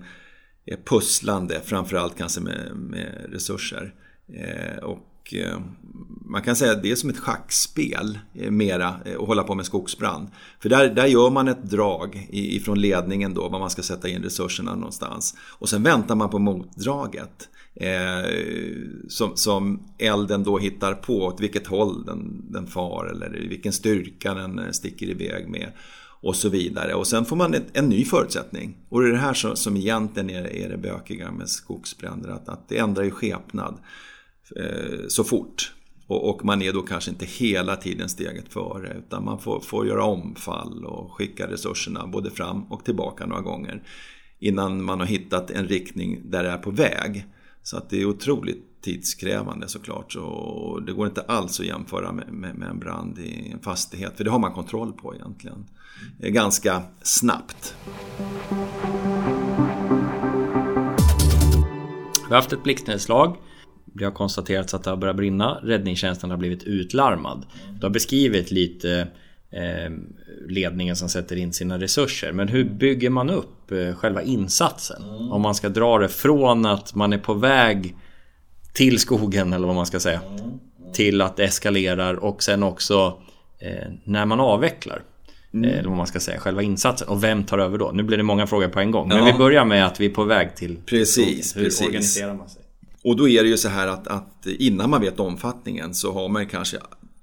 Eh, 0.67 0.77
pusslande, 0.85 1.61
framförallt 1.65 2.17
kanske 2.17 2.41
med, 2.41 2.71
med 2.75 3.25
resurser. 3.29 3.93
Eh, 4.33 4.83
och 4.83 5.33
eh, 5.33 5.59
man 6.25 6.41
kan 6.41 6.55
säga 6.55 6.71
att 6.71 6.83
det 6.83 6.91
är 6.91 6.95
som 6.95 7.09
ett 7.09 7.19
schackspel 7.19 8.19
eh, 8.33 8.51
mera 8.51 8.95
eh, 9.05 9.19
att 9.19 9.27
hålla 9.27 9.43
på 9.43 9.55
med 9.55 9.65
skogsbrand. 9.65 10.27
För 10.59 10.69
där, 10.69 10.89
där 10.89 11.05
gör 11.05 11.29
man 11.29 11.47
ett 11.47 11.63
drag 11.63 12.27
ifrån 12.31 12.81
ledningen 12.81 13.33
då, 13.33 13.49
var 13.49 13.59
man 13.59 13.69
ska 13.69 13.81
sätta 13.81 14.09
in 14.09 14.23
resurserna 14.23 14.75
någonstans. 14.75 15.37
Och 15.39 15.69
sen 15.69 15.83
väntar 15.83 16.15
man 16.15 16.29
på 16.29 16.39
motdraget. 16.39 17.49
Eh, 17.75 18.29
som, 19.07 19.35
som 19.35 19.79
elden 19.97 20.43
då 20.43 20.57
hittar 20.57 20.93
på, 20.93 21.25
åt 21.25 21.41
vilket 21.41 21.67
håll 21.67 22.05
den, 22.05 22.45
den 22.51 22.67
far 22.67 23.05
eller 23.05 23.29
vilken 23.49 23.73
styrka 23.73 24.33
den 24.33 24.59
eh, 24.59 24.71
sticker 24.71 25.09
iväg 25.09 25.49
med 25.49 25.71
och 26.25 26.35
så 26.35 26.49
vidare. 26.49 26.93
Och 26.93 27.07
sen 27.07 27.25
får 27.25 27.35
man 27.35 27.53
ett, 27.53 27.77
en 27.77 27.89
ny 27.89 28.05
förutsättning. 28.05 28.77
Och 28.89 29.01
det 29.01 29.07
är 29.07 29.11
det 29.11 29.17
här 29.17 29.33
som, 29.33 29.55
som 29.55 29.77
egentligen 29.77 30.29
är, 30.29 30.55
är 30.55 30.69
det 30.69 30.77
bökiga 30.77 31.31
med 31.31 31.49
skogsbränder, 31.49 32.29
att, 32.29 32.49
att 32.49 32.69
det 32.69 32.77
ändrar 32.77 33.03
ju 33.03 33.11
skepnad 33.11 33.77
eh, 34.55 35.07
så 35.07 35.23
fort. 35.23 35.73
Och, 36.07 36.29
och, 36.29 36.45
man 36.45 36.61
är 36.61 36.73
då 36.73 36.81
kanske 36.81 37.11
inte 37.11 37.25
hela 37.25 37.75
tiden 37.75 38.09
steget 38.09 38.53
före 38.53 38.95
utan 38.97 39.25
man 39.25 39.39
får, 39.39 39.59
får 39.59 39.87
göra 39.87 40.03
omfall 40.03 40.85
och 40.85 41.13
skicka 41.13 41.51
resurserna 41.51 42.07
både 42.07 42.31
fram 42.31 42.63
och 42.63 42.85
tillbaka 42.85 43.25
några 43.25 43.41
gånger 43.41 43.83
innan 44.39 44.83
man 44.83 44.99
har 44.99 45.07
hittat 45.07 45.51
en 45.51 45.67
riktning 45.67 46.21
där 46.23 46.43
det 46.43 46.49
är 46.49 46.57
på 46.57 46.71
väg. 46.71 47.25
Så 47.63 47.77
att 47.77 47.89
det 47.89 48.01
är 48.01 48.05
otroligt 48.05 48.74
tidskrävande 48.85 49.67
såklart. 49.67 50.13
Så 50.13 50.83
det 50.85 50.93
går 50.93 51.07
inte 51.07 51.21
alls 51.21 51.59
att 51.59 51.65
jämföra 51.65 52.11
med, 52.11 52.33
med, 52.33 52.55
med 52.55 52.69
en 52.69 52.79
brand 52.79 53.19
i 53.19 53.51
en 53.51 53.59
fastighet. 53.59 54.17
För 54.17 54.23
det 54.23 54.29
har 54.31 54.39
man 54.39 54.53
kontroll 54.53 54.93
på 54.93 55.15
egentligen. 55.15 55.65
Ganska 56.19 56.81
snabbt. 57.01 57.75
Vi 62.27 62.29
har 62.29 62.35
haft 62.35 62.53
ett 62.53 62.63
blixtnedslag. 62.63 63.37
Det 63.85 64.03
har 64.03 64.11
konstaterats 64.11 64.73
att 64.73 64.83
det 64.83 64.89
har 64.89 64.97
börjat 64.97 65.15
brinna. 65.15 65.59
Räddningstjänsten 65.63 66.29
har 66.29 66.37
blivit 66.37 66.63
utlarmad. 66.63 67.45
Du 67.79 67.85
har 67.85 67.91
beskrivit 67.91 68.51
lite 68.51 69.07
eh, 69.51 69.91
ledningen 70.47 70.95
som 70.95 71.09
sätter 71.09 71.35
in 71.35 71.53
sina 71.53 71.79
resurser. 71.79 72.31
Men 72.31 72.47
hur 72.47 72.69
bygger 72.69 73.09
man 73.09 73.29
upp 73.29 73.71
eh, 73.71 73.95
själva 73.95 74.21
insatsen? 74.21 75.03
Om 75.31 75.41
man 75.41 75.55
ska 75.55 75.69
dra 75.69 75.97
det 75.97 76.09
från 76.09 76.65
att 76.65 76.95
man 76.95 77.13
är 77.13 77.17
på 77.17 77.33
väg 77.33 77.95
till 78.75 78.99
skogen 78.99 79.53
eller 79.53 79.67
vad 79.67 79.75
man 79.75 79.85
ska 79.85 79.99
säga. 79.99 80.21
Mm. 80.21 80.51
Till 80.93 81.21
att 81.21 81.37
det 81.37 81.43
eskalerar 81.43 82.13
och 82.13 82.43
sen 82.43 82.63
också 82.63 83.19
eh, 83.59 83.91
när 84.03 84.25
man 84.25 84.39
avvecklar. 84.39 85.03
Mm. 85.53 85.69
Eller 85.69 85.89
vad 85.89 85.97
man 85.97 86.07
ska 86.07 86.19
säga, 86.19 86.39
själva 86.39 86.61
insatsen. 86.61 87.07
Och 87.07 87.23
vem 87.23 87.43
tar 87.43 87.57
över 87.57 87.77
då? 87.77 87.91
Nu 87.93 88.03
blir 88.03 88.17
det 88.17 88.23
många 88.23 88.47
frågor 88.47 88.67
på 88.67 88.79
en 88.79 88.91
gång. 88.91 89.07
Men 89.07 89.17
ja. 89.17 89.25
vi 89.25 89.33
börjar 89.33 89.65
med 89.65 89.85
att 89.85 89.99
vi 89.99 90.05
är 90.05 90.09
på 90.09 90.23
väg 90.23 90.55
till 90.55 90.77
Precis, 90.85 91.55
Hur 91.57 91.63
precis. 91.63 91.87
organiserar 91.87 92.33
man 92.33 92.49
sig? 92.49 92.61
Och 93.03 93.15
då 93.15 93.29
är 93.29 93.43
det 93.43 93.49
ju 93.49 93.57
så 93.57 93.69
här 93.69 93.87
att, 93.87 94.07
att 94.07 94.45
innan 94.45 94.89
man 94.89 95.01
vet 95.01 95.19
omfattningen 95.19 95.93
så 95.93 96.13
har 96.13 96.29
man 96.29 96.47
kanske 96.47 96.77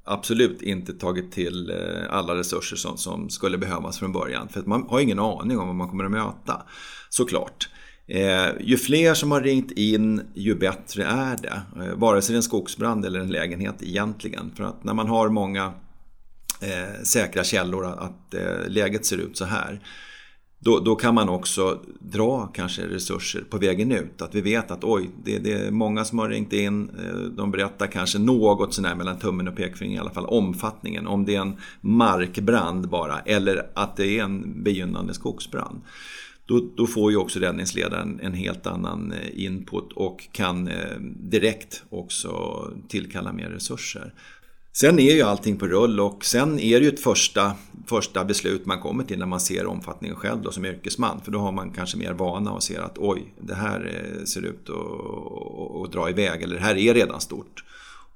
absolut 0.04 0.62
inte 0.62 0.92
tagit 0.92 1.32
till 1.32 1.70
eh, 1.70 1.76
alla 2.10 2.34
resurser 2.34 2.76
som, 2.76 2.96
som 2.96 3.30
skulle 3.30 3.58
behövas 3.58 3.98
från 3.98 4.12
början. 4.12 4.48
För 4.48 4.60
att 4.60 4.66
man 4.66 4.86
har 4.88 5.00
ingen 5.00 5.18
aning 5.18 5.58
om 5.58 5.66
vad 5.66 5.76
man 5.76 5.88
kommer 5.88 6.04
att 6.04 6.10
möta. 6.10 6.62
Såklart. 7.10 7.68
Eh, 8.14 8.50
ju 8.60 8.76
fler 8.76 9.14
som 9.14 9.30
har 9.30 9.40
ringt 9.40 9.70
in, 9.70 10.22
ju 10.34 10.54
bättre 10.54 11.04
är 11.04 11.36
det. 11.42 11.62
Eh, 11.76 11.94
vare 11.94 12.22
sig 12.22 12.32
det 12.32 12.34
är 12.34 12.38
en 12.38 12.42
skogsbrand 12.42 13.04
eller 13.04 13.20
en 13.20 13.30
lägenhet 13.30 13.82
egentligen. 13.82 14.50
För 14.56 14.64
att 14.64 14.84
när 14.84 14.94
man 14.94 15.08
har 15.08 15.28
många 15.28 15.72
eh, 16.60 17.02
säkra 17.02 17.44
källor 17.44 17.86
att 17.86 18.34
eh, 18.34 18.68
läget 18.68 19.06
ser 19.06 19.16
ut 19.16 19.36
så 19.36 19.44
här. 19.44 19.80
Då, 20.58 20.78
då, 20.78 20.96
kan 20.96 21.14
man 21.14 21.28
också 21.28 21.80
dra 22.00 22.46
kanske 22.46 22.82
resurser 22.86 23.44
på 23.50 23.58
vägen 23.58 23.92
ut. 23.92 24.22
Att 24.22 24.34
vi 24.34 24.40
vet 24.40 24.70
att 24.70 24.84
oj, 24.84 25.10
det, 25.24 25.38
det 25.38 25.52
är 25.52 25.70
många 25.70 26.04
som 26.04 26.18
har 26.18 26.28
ringt 26.28 26.52
in. 26.52 26.88
Eh, 26.88 27.20
de 27.20 27.50
berättar 27.50 27.86
kanske 27.86 28.18
något 28.18 28.74
sånär 28.74 28.94
mellan 28.94 29.18
tummen 29.18 29.48
och 29.48 29.56
pekfingret 29.56 29.96
i 29.96 30.00
alla 30.00 30.10
fall 30.10 30.26
omfattningen. 30.26 31.06
Om 31.06 31.24
det 31.24 31.34
är 31.34 31.40
en 31.40 31.56
markbrand 31.80 32.88
bara 32.88 33.20
eller 33.20 33.66
att 33.74 33.96
det 33.96 34.18
är 34.18 34.22
en 34.22 34.62
begynnande 34.62 35.14
skogsbrand. 35.14 35.80
Då, 36.46 36.70
då 36.76 36.86
får 36.86 37.10
ju 37.10 37.16
också 37.16 37.40
räddningsledaren 37.40 38.20
en 38.22 38.34
helt 38.34 38.66
annan 38.66 39.12
eh, 39.12 39.44
input 39.44 39.92
och 39.92 40.28
kan 40.32 40.68
eh, 40.68 41.00
direkt 41.16 41.82
också 41.88 42.30
tillkalla 42.88 43.32
mer 43.32 43.48
resurser. 43.48 44.14
Sen 44.74 44.98
är 44.98 45.14
ju 45.14 45.22
allting 45.22 45.56
på 45.56 45.66
rull 45.66 46.00
och 46.00 46.24
sen 46.24 46.60
är 46.60 46.80
det 46.80 46.86
ju 46.86 46.92
ett 46.92 47.00
första, 47.00 47.52
första 47.86 48.24
beslut 48.24 48.66
man 48.66 48.80
kommer 48.80 49.04
till 49.04 49.18
när 49.18 49.26
man 49.26 49.40
ser 49.40 49.66
omfattningen 49.66 50.16
själv 50.16 50.42
då 50.42 50.50
som 50.50 50.64
yrkesman. 50.64 51.20
För 51.20 51.32
då 51.32 51.38
har 51.38 51.52
man 51.52 51.70
kanske 51.70 51.98
mer 51.98 52.12
vana 52.12 52.52
och 52.52 52.62
ser 52.62 52.80
att 52.80 52.98
oj, 52.98 53.34
det 53.40 53.54
här 53.54 54.06
eh, 54.18 54.24
ser 54.24 54.42
ut 54.42 54.70
att, 54.70 55.84
att 55.84 55.92
dra 55.92 56.10
iväg 56.10 56.42
eller 56.42 56.54
det 56.54 56.62
här 56.62 56.76
är 56.76 56.94
redan 56.94 57.20
stort. 57.20 57.64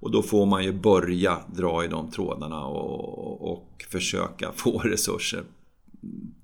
Och 0.01 0.11
då 0.11 0.23
får 0.23 0.47
man 0.47 0.65
ju 0.65 0.73
börja 0.73 1.39
dra 1.55 1.85
i 1.85 1.89
de 1.89 2.11
trådarna 2.11 2.65
och, 2.65 3.53
och 3.53 3.87
försöka 3.89 4.53
få 4.57 4.79
resurser 4.79 5.45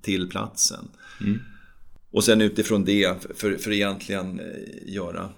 till 0.02 0.28
platsen. 0.28 0.88
Mm. 1.20 1.40
Och 2.12 2.24
sen 2.24 2.40
utifrån 2.40 2.84
det, 2.84 3.26
för, 3.34 3.56
för 3.56 3.72
egentligen 3.72 4.40
eh, 4.40 4.94
göra 4.94 5.30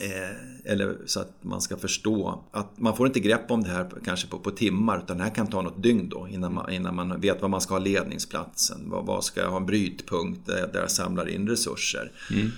Eh, 0.00 0.72
eller 0.72 0.96
så 1.06 1.20
att 1.20 1.32
man 1.40 1.60
ska 1.60 1.76
förstå 1.76 2.44
att 2.52 2.80
man 2.80 2.96
får 2.96 3.06
inte 3.06 3.20
grepp 3.20 3.50
om 3.50 3.62
det 3.62 3.68
här 3.68 3.90
kanske 4.04 4.28
på, 4.28 4.38
på 4.38 4.50
timmar 4.50 4.98
utan 4.98 5.18
det 5.18 5.24
här 5.24 5.34
kan 5.34 5.46
ta 5.46 5.62
något 5.62 5.82
dygn 5.82 6.08
då 6.08 6.28
innan 6.30 6.54
man, 6.54 6.72
innan 6.72 6.94
man 6.94 7.20
vet 7.20 7.42
vad 7.42 7.50
man 7.50 7.60
ska 7.60 7.74
ha 7.74 7.78
ledningsplatsen. 7.78 8.90
Vad, 8.90 9.06
vad 9.06 9.24
ska 9.24 9.40
jag 9.40 9.50
ha 9.50 9.56
en 9.56 9.66
brytpunkt 9.66 10.46
där, 10.46 10.70
där 10.72 10.80
jag 10.80 10.90
samlar 10.90 11.28
in 11.28 11.48
resurser. 11.48 12.12
Mm. 12.30 12.50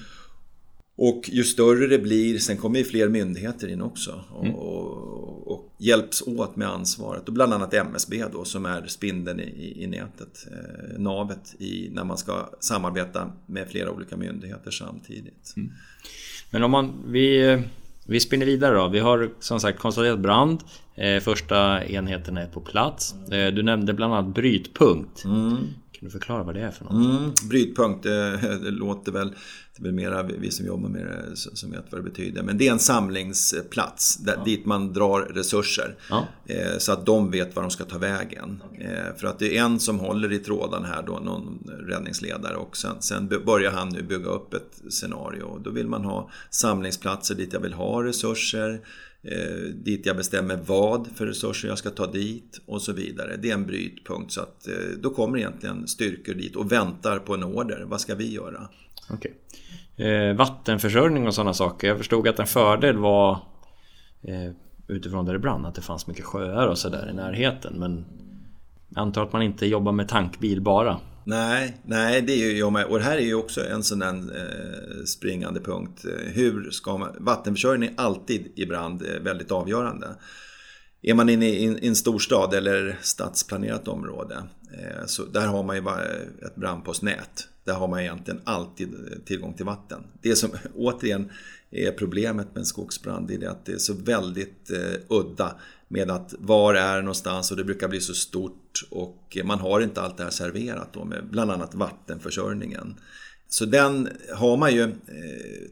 Och 0.96 1.30
ju 1.32 1.44
större 1.44 1.86
det 1.86 1.98
blir, 1.98 2.38
sen 2.38 2.56
kommer 2.56 2.78
ju 2.78 2.84
fler 2.84 3.08
myndigheter 3.08 3.68
in 3.68 3.82
också 3.82 4.24
och, 4.30 4.44
mm. 4.44 4.56
och, 4.56 5.52
och, 5.52 5.74
hjälps 5.78 6.22
åt 6.26 6.56
med 6.56 6.68
ansvaret. 6.68 7.28
Och 7.28 7.34
bland 7.34 7.54
annat 7.54 7.74
MSB 7.74 8.24
då 8.32 8.44
som 8.44 8.66
är 8.66 8.86
spindeln 8.86 9.40
i, 9.40 9.82
i 9.82 9.86
nätet, 9.86 10.46
eh, 10.52 10.98
navet 11.00 11.54
i, 11.58 11.88
när 11.92 12.04
man 12.04 12.18
ska 12.18 12.48
samarbeta 12.60 13.32
med 13.46 13.68
flera 13.68 13.90
olika 13.90 14.16
myndigheter 14.16 14.70
samtidigt. 14.70 15.54
Mm. 15.56 15.72
Men 16.50 16.62
om 16.62 16.70
man, 16.70 16.92
vi, 17.06 17.58
vi 18.06 18.20
spinner 18.20 18.46
vidare 18.46 18.74
då. 18.74 18.88
Vi 18.88 18.98
har 18.98 19.30
som 19.40 19.60
sagt 19.60 19.78
konstaterat 19.78 20.18
brand. 20.18 20.60
Eh, 20.94 21.20
första 21.20 21.84
enheten 21.84 22.36
är 22.36 22.46
på 22.46 22.60
plats. 22.60 23.14
Eh, 23.30 23.54
du 23.54 23.62
nämnde 23.62 23.94
bland 23.94 24.14
annat 24.14 24.34
brytpunkt. 24.34 25.24
Mm. 25.24 25.56
Kan 26.04 26.08
du 26.08 26.18
förklara 26.18 26.42
vad 26.42 26.54
det 26.54 26.60
är 26.60 26.70
för 26.70 26.84
något? 26.84 26.92
Mm, 26.92 27.32
brytpunkt, 27.48 28.02
det, 28.62 28.70
låter 28.70 29.12
väl 29.12 29.28
det 29.28 29.82
är 29.82 29.82
väl 29.82 29.92
mera 29.92 30.22
vi 30.22 30.50
som 30.50 30.66
jobbar 30.66 30.88
med 30.88 31.06
det 31.06 31.36
som 31.36 31.70
vet 31.70 31.84
vad 31.90 32.00
det 32.00 32.10
betyder. 32.10 32.42
Men 32.42 32.58
det 32.58 32.68
är 32.68 32.72
en 32.72 32.78
samlingsplats 32.78 34.16
där, 34.16 34.34
ja. 34.36 34.44
dit 34.44 34.66
man 34.66 34.92
drar 34.92 35.20
resurser. 35.20 35.96
Ja. 36.10 36.26
Eh, 36.46 36.78
så 36.78 36.92
att 36.92 37.06
de 37.06 37.30
vet 37.30 37.56
var 37.56 37.62
de 37.62 37.70
ska 37.70 37.84
ta 37.84 37.98
vägen. 37.98 38.62
Eh, 38.78 39.16
för 39.16 39.26
att 39.26 39.38
det 39.38 39.56
är 39.56 39.64
en 39.64 39.80
som 39.80 39.98
håller 39.98 40.32
i 40.32 40.38
tråden 40.38 40.84
här 40.84 41.02
då, 41.06 41.12
någon 41.12 41.70
räddningsledare. 41.88 42.56
Och 42.56 42.76
sen, 42.76 42.96
sen 43.00 43.28
börjar 43.46 43.70
han 43.70 43.88
nu 43.88 44.02
bygga 44.02 44.28
upp 44.28 44.54
ett 44.54 44.82
scenario. 44.92 45.60
Då 45.64 45.70
vill 45.70 45.88
man 45.88 46.04
ha 46.04 46.30
samlingsplatser 46.50 47.34
dit 47.34 47.52
jag 47.52 47.60
vill 47.60 47.74
ha 47.74 48.04
resurser. 48.04 48.80
Eh, 49.24 49.74
dit 49.74 50.06
jag 50.06 50.16
bestämmer 50.16 50.56
vad 50.56 51.06
för 51.14 51.26
resurser 51.26 51.68
jag 51.68 51.78
ska 51.78 51.90
ta 51.90 52.06
dit 52.06 52.60
och 52.66 52.82
så 52.82 52.92
vidare. 52.92 53.36
Det 53.36 53.50
är 53.50 53.54
en 53.54 53.66
brytpunkt 53.66 54.32
så 54.32 54.40
att 54.40 54.68
eh, 54.68 54.74
då 55.02 55.10
kommer 55.10 55.38
egentligen 55.38 55.88
styrkor 55.88 56.34
dit 56.34 56.56
och 56.56 56.72
väntar 56.72 57.18
på 57.18 57.34
en 57.34 57.44
order. 57.44 57.84
Vad 57.86 58.00
ska 58.00 58.14
vi 58.14 58.32
göra? 58.34 58.68
Okay. 59.10 59.32
Eh, 60.06 60.36
vattenförsörjning 60.36 61.26
och 61.26 61.34
sådana 61.34 61.54
saker. 61.54 61.88
Jag 61.88 61.98
förstod 61.98 62.28
att 62.28 62.38
en 62.38 62.46
fördel 62.46 62.96
var 62.96 63.32
eh, 64.22 64.52
utifrån 64.88 65.26
där 65.26 65.32
det 65.32 65.38
brann 65.38 65.66
att 65.66 65.74
det 65.74 65.82
fanns 65.82 66.06
mycket 66.06 66.24
sjöar 66.24 66.66
och 66.66 66.78
sådär 66.78 67.10
i 67.10 67.14
närheten. 67.14 67.74
Men 67.78 68.04
jag 68.88 69.02
antar 69.02 69.22
att 69.22 69.32
man 69.32 69.42
inte 69.42 69.66
jobbar 69.66 69.92
med 69.92 70.08
tankbil 70.08 70.60
bara. 70.60 71.00
Nej, 71.24 71.76
nej 71.84 72.22
det 72.22 72.32
är 72.32 72.36
ju 72.36 72.58
jag 72.58 72.72
med. 72.72 72.84
Och 72.84 72.98
det 72.98 73.04
här 73.04 73.16
är 73.16 73.24
ju 73.24 73.34
också 73.34 73.66
en 73.66 73.82
sån 73.82 73.98
där 73.98 74.14
eh, 74.14 75.04
springande 75.04 75.60
punkt. 75.60 76.04
Hur 76.24 76.70
ska 76.70 76.96
man... 76.98 77.16
Vattenförsörjning 77.18 77.88
är 77.88 77.94
alltid 78.00 78.52
i 78.54 78.66
brand 78.66 79.02
eh, 79.02 79.20
väldigt 79.22 79.50
avgörande. 79.50 80.08
Är 81.02 81.14
man 81.14 81.28
inne 81.28 81.48
i 81.48 81.88
en 81.88 81.96
storstad 81.96 82.54
eller 82.54 82.98
stadsplanerat 83.02 83.88
område 83.88 84.42
eh, 84.72 85.06
så 85.06 85.24
där 85.24 85.46
har 85.46 85.62
man 85.62 85.76
ju 85.76 85.82
ett 86.46 86.56
brandpostnät. 86.56 87.48
Där 87.64 87.74
har 87.74 87.88
man 87.88 88.00
egentligen 88.00 88.40
alltid 88.44 88.94
tillgång 89.24 89.54
till 89.54 89.66
vatten. 89.66 90.00
Det 90.22 90.36
som 90.36 90.50
återigen 90.74 91.30
är 91.70 91.92
problemet 91.92 92.46
med 92.54 92.58
en 92.58 92.66
skogsbrand 92.66 93.30
är 93.30 93.48
att 93.48 93.66
det 93.66 93.72
är 93.72 93.78
så 93.78 93.94
väldigt 93.94 94.70
udda 95.08 95.56
med 95.88 96.10
att 96.10 96.34
var 96.38 96.74
är 96.74 97.02
någonstans 97.02 97.50
och 97.50 97.56
det 97.56 97.64
brukar 97.64 97.88
bli 97.88 98.00
så 98.00 98.14
stort 98.14 98.84
och 98.90 99.38
man 99.44 99.58
har 99.58 99.80
inte 99.80 100.00
allt 100.00 100.16
det 100.16 100.24
här 100.24 100.30
serverat 100.30 100.92
då 100.92 101.04
med 101.04 101.28
bland 101.30 101.50
annat 101.50 101.74
vattenförsörjningen. 101.74 102.94
Så 103.48 103.64
den 103.64 104.08
har 104.34 104.56
man 104.56 104.74
ju 104.74 104.82
eh, 104.82 104.88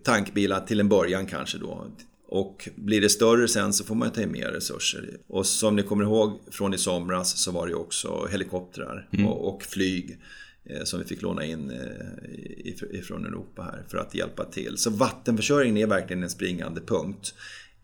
tankbilar 0.04 0.60
till 0.60 0.80
en 0.80 0.88
början 0.88 1.26
kanske 1.26 1.58
då 1.58 1.86
och 2.32 2.68
blir 2.76 3.00
det 3.00 3.08
större 3.08 3.48
sen 3.48 3.72
så 3.72 3.84
får 3.84 3.94
man 3.94 4.10
ta 4.10 4.22
in 4.22 4.32
mer 4.32 4.48
resurser. 4.48 5.16
Och 5.26 5.46
som 5.46 5.76
ni 5.76 5.82
kommer 5.82 6.04
ihåg 6.04 6.40
från 6.50 6.74
i 6.74 6.78
somras 6.78 7.38
så 7.38 7.50
var 7.50 7.66
det 7.66 7.74
också 7.74 8.26
helikoptrar 8.30 9.08
mm. 9.12 9.26
och, 9.26 9.62
flyg 9.62 10.18
eh, 10.64 10.84
som 10.84 10.98
vi 10.98 11.04
fick 11.04 11.22
låna 11.22 11.44
in 11.44 11.70
eh, 11.70 12.98
ifrån 12.98 13.26
Europa 13.26 13.62
här 13.62 13.84
för 13.88 13.98
att 13.98 14.14
hjälpa 14.14 14.44
till. 14.44 14.78
Så 14.78 14.90
vattenförsörjningen 14.90 15.82
är 15.82 15.86
verkligen 15.86 16.22
en 16.22 16.30
springande 16.30 16.80
punkt. 16.80 17.34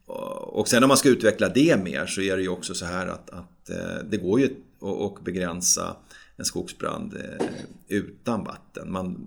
Och 0.09 0.69
sen 0.69 0.83
om 0.83 0.89
man 0.89 0.97
ska 0.97 1.09
utveckla 1.09 1.49
det 1.49 1.85
mer 1.85 2.07
så 2.07 2.21
är 2.21 2.37
det 2.37 2.43
ju 2.43 2.49
också 2.49 2.75
så 2.75 2.85
här 2.85 3.07
att, 3.07 3.31
att 3.31 3.71
eh, 3.71 4.05
det 4.11 4.17
går 4.17 4.41
ju 4.41 4.49
att 4.81 5.25
begränsa 5.25 5.97
en 6.37 6.45
skogsbrand 6.45 7.17
utan 7.89 8.45
vatten. 8.45 8.93
Man 8.93 9.27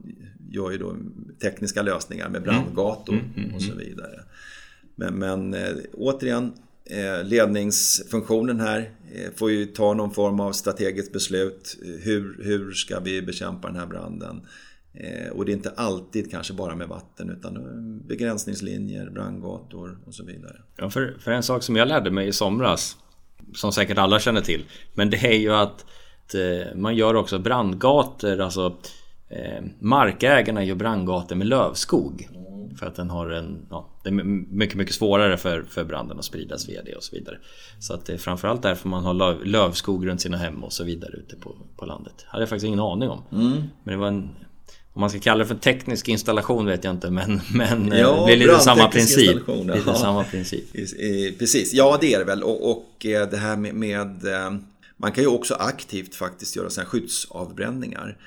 gör 0.49 0.71
ju 0.71 0.77
då 0.77 0.95
tekniska 1.41 1.81
lösningar 1.81 2.29
med 2.29 2.43
brandgator 2.43 3.13
mm. 3.13 3.25
Mm, 3.25 3.43
mm, 3.43 3.55
och 3.55 3.61
så 3.61 3.75
vidare. 3.75 4.23
Men, 4.95 5.13
men 5.13 5.53
äh, 5.53 5.75
återigen, 5.93 6.53
ledningsfunktionen 7.23 8.59
här 8.59 8.91
får 9.35 9.51
ju 9.51 9.65
ta 9.65 9.93
någon 9.93 10.11
form 10.11 10.39
av 10.39 10.51
strategiskt 10.51 11.13
beslut. 11.13 11.77
Hur, 11.81 12.43
hur 12.43 12.71
ska 12.71 12.99
vi 12.99 13.21
bekämpa 13.21 13.67
den 13.67 13.77
här 13.77 13.85
branden? 13.85 14.41
Och 15.31 15.45
det 15.45 15.51
är 15.51 15.53
inte 15.53 15.73
alltid 15.77 16.31
kanske 16.31 16.53
bara 16.53 16.75
med 16.75 16.87
vatten 16.87 17.29
utan 17.29 17.57
begränsningslinjer, 18.07 19.09
brandgator 19.09 19.97
och 20.05 20.13
så 20.13 20.25
vidare. 20.25 20.61
Ja, 20.77 20.89
för, 20.89 21.15
för 21.19 21.31
en 21.31 21.43
sak 21.43 21.63
som 21.63 21.75
jag 21.75 21.87
lärde 21.87 22.11
mig 22.11 22.27
i 22.27 22.33
somras, 22.33 22.97
som 23.53 23.71
säkert 23.71 23.97
alla 23.97 24.19
känner 24.19 24.41
till, 24.41 24.65
men 24.93 25.09
det 25.09 25.17
är 25.17 25.37
ju 25.37 25.53
att 25.53 25.85
man 26.75 26.95
gör 26.95 27.15
också 27.15 27.39
brandgator, 27.39 28.39
alltså 28.39 28.77
markägarna 29.79 30.63
gör 30.63 30.75
brandgator 30.75 31.35
med 31.35 31.47
lövskog. 31.47 32.29
Mm. 32.35 32.51
För 32.77 32.85
att 32.85 32.95
den 32.95 33.09
har 33.09 33.29
en, 33.29 33.65
ja, 33.69 33.89
det 34.03 34.09
är 34.09 34.13
mycket, 34.13 34.77
mycket 34.77 34.95
svårare 34.95 35.37
för, 35.37 35.63
för 35.63 35.83
branden 35.83 36.19
att 36.19 36.25
spridas 36.25 36.69
via 36.69 36.83
det 36.83 36.95
och 36.95 37.03
så 37.03 37.15
vidare. 37.15 37.37
Så 37.79 37.93
att 37.93 38.05
det 38.05 38.13
är 38.13 38.17
framförallt 38.17 38.61
därför 38.61 38.89
man 38.89 39.03
har 39.03 39.13
löv, 39.13 39.45
lövskog 39.45 40.07
runt 40.07 40.21
sina 40.21 40.37
hem 40.37 40.63
och 40.63 40.73
så 40.73 40.83
vidare 40.83 41.11
ute 41.13 41.35
på, 41.35 41.55
på 41.77 41.85
landet. 41.85 42.13
Det 42.17 42.25
hade 42.27 42.41
jag 42.41 42.49
faktiskt 42.49 42.67
ingen 42.67 42.79
aning 42.79 43.09
om. 43.09 43.23
Mm. 43.31 43.51
Men 43.83 43.93
det 43.93 43.97
var 43.97 44.07
en 44.07 44.29
om 44.93 45.01
man 45.01 45.09
ska 45.09 45.19
kalla 45.19 45.39
det 45.39 45.45
för 45.45 45.55
teknisk 45.55 46.07
installation 46.07 46.65
vet 46.65 46.83
jag 46.83 46.93
inte 46.93 47.09
men, 47.11 47.41
men 47.53 47.91
eh, 47.91 47.99
ja, 47.99 48.25
det 48.27 48.33
är 48.33 48.37
lite 48.37 48.59
samma 48.59 48.87
princip. 48.87 49.47
Lite 49.47 49.83
ja. 49.85 49.95
samma 49.95 50.23
princip. 50.23 50.73
Precis, 51.39 51.73
ja 51.73 51.97
det 52.01 52.13
är 52.13 52.19
det 52.19 52.25
väl. 52.25 52.43
Och, 52.43 52.71
och 52.71 53.05
eh, 53.05 53.29
det 53.29 53.37
här 53.37 53.57
med, 53.57 53.75
med, 53.75 54.25
eh, 54.25 54.51
Man 54.97 55.11
kan 55.11 55.23
ju 55.23 55.29
också 55.29 55.53
aktivt 55.53 56.15
faktiskt 56.15 56.55
göra 56.55 56.69
sådana 56.69 56.89
skyddsavbränningar. 56.89 58.17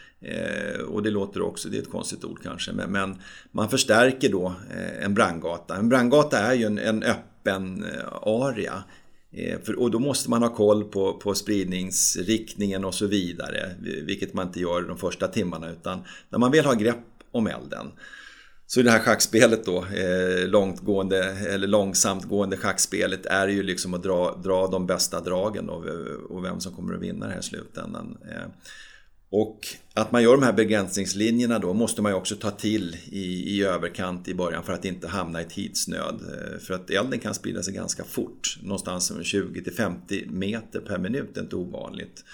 och 0.88 1.02
det 1.02 1.10
låter 1.10 1.42
också, 1.42 1.68
det 1.68 1.76
är 1.76 1.82
ett 1.82 1.90
konstigt 1.90 2.24
ord 2.24 2.40
kanske, 2.42 2.72
men, 2.72 2.92
men 2.92 3.16
man 3.52 3.68
förstärker 3.68 4.28
då 4.28 4.54
en 5.00 5.14
brandgata. 5.14 5.76
En 5.76 5.88
brandgata 5.88 6.38
är 6.38 6.54
ju 6.54 6.66
en, 6.66 6.78
en 6.78 7.02
öppen 7.02 7.84
area. 8.22 8.84
Eh, 9.36 9.60
för, 9.60 9.78
och 9.78 9.90
då 9.90 9.98
måste 9.98 10.30
man 10.30 10.42
ha 10.42 10.54
koll 10.54 10.84
på, 10.84 11.12
på 11.12 11.34
spridningsriktningen 11.34 12.84
och 12.84 12.94
så 12.94 13.06
vidare. 13.06 13.74
Vilket 14.02 14.34
man 14.34 14.46
inte 14.46 14.60
gör 14.60 14.82
de 14.82 14.98
första 14.98 15.28
timmarna. 15.28 15.70
Utan 15.70 16.04
när 16.28 16.38
man 16.38 16.50
väl 16.50 16.64
har 16.64 16.74
grepp 16.74 17.04
om 17.32 17.46
elden. 17.46 17.92
Så 18.66 18.82
det 18.82 18.90
här 18.90 18.98
schackspelet 18.98 19.64
då, 19.64 19.76
eh, 19.84 20.48
långtgående 20.48 21.24
eller 21.24 21.66
långsamtgående 21.66 22.56
schackspelet 22.56 23.26
är 23.26 23.48
ju 23.48 23.62
liksom 23.62 23.94
att 23.94 24.02
dra, 24.02 24.40
dra 24.44 24.66
de 24.66 24.86
bästa 24.86 25.20
dragen 25.20 25.70
och, 25.70 25.84
och 26.30 26.44
vem 26.44 26.60
som 26.60 26.74
kommer 26.74 26.94
att 26.94 27.00
vinna 27.00 27.26
det 27.26 27.32
här 27.32 27.40
i 27.40 27.42
slutändan. 27.42 28.18
Eh, 28.30 28.48
och 29.36 29.66
att 29.94 30.12
man 30.12 30.22
gör 30.22 30.32
de 30.32 30.42
här 30.42 30.52
begränsningslinjerna 30.52 31.58
då 31.58 31.72
måste 31.72 32.02
man 32.02 32.12
ju 32.12 32.16
också 32.16 32.36
ta 32.36 32.50
till 32.50 32.96
i, 33.04 33.56
i 33.56 33.64
överkant 33.64 34.28
i 34.28 34.34
början 34.34 34.64
för 34.64 34.72
att 34.72 34.84
inte 34.84 35.08
hamna 35.08 35.42
i 35.42 35.44
tidsnöd. 35.44 36.14
Eh, 36.14 36.58
för 36.58 36.74
att 36.74 36.90
elden 36.90 37.18
kan 37.18 37.34
sprida 37.34 37.62
sig 37.62 37.74
ganska 37.74 38.04
fort, 38.04 38.58
någonstans 38.62 39.12
20-50 39.12 40.30
meter 40.30 40.80
per 40.80 40.98
minut, 40.98 41.30
det 41.34 41.40
är 41.40 41.42
inte 41.42 41.56
ovanligt. 41.56 42.24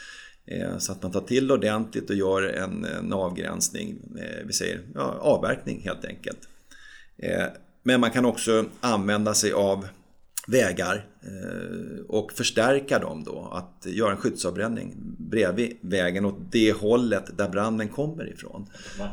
Eh, 0.47 0.79
så 0.79 0.93
att 0.93 1.03
man 1.03 1.13
tar 1.13 1.21
till 1.21 1.53
ordentligt 1.53 2.11
och 2.11 2.17
gör 2.17 2.43
en, 2.43 2.85
en 2.85 3.13
avgränsning, 3.13 3.99
eh, 4.19 4.47
vi 4.47 4.53
säger 4.53 4.81
ja, 4.95 5.03
avverkning 5.21 5.81
helt 5.85 6.05
enkelt. 6.05 6.49
Men 7.83 8.01
man 8.01 8.11
kan 8.11 8.25
också 8.25 8.65
använda 8.81 9.35
sig 9.35 9.53
av 9.53 9.89
vägar 10.47 11.07
eh, 11.23 12.05
och 12.09 12.33
förstärka 12.33 12.99
dem 12.99 13.25
då. 13.25 13.49
Att 13.53 13.87
göra 13.87 14.11
en 14.11 14.17
skyddsavbränning 14.17 14.95
bredvid 15.19 15.77
vägen 15.81 16.25
åt 16.25 16.39
det 16.51 16.73
hållet 16.73 17.39
där 17.39 17.49
branden 17.49 17.89
kommer 17.89 18.33
ifrån. 18.33 18.67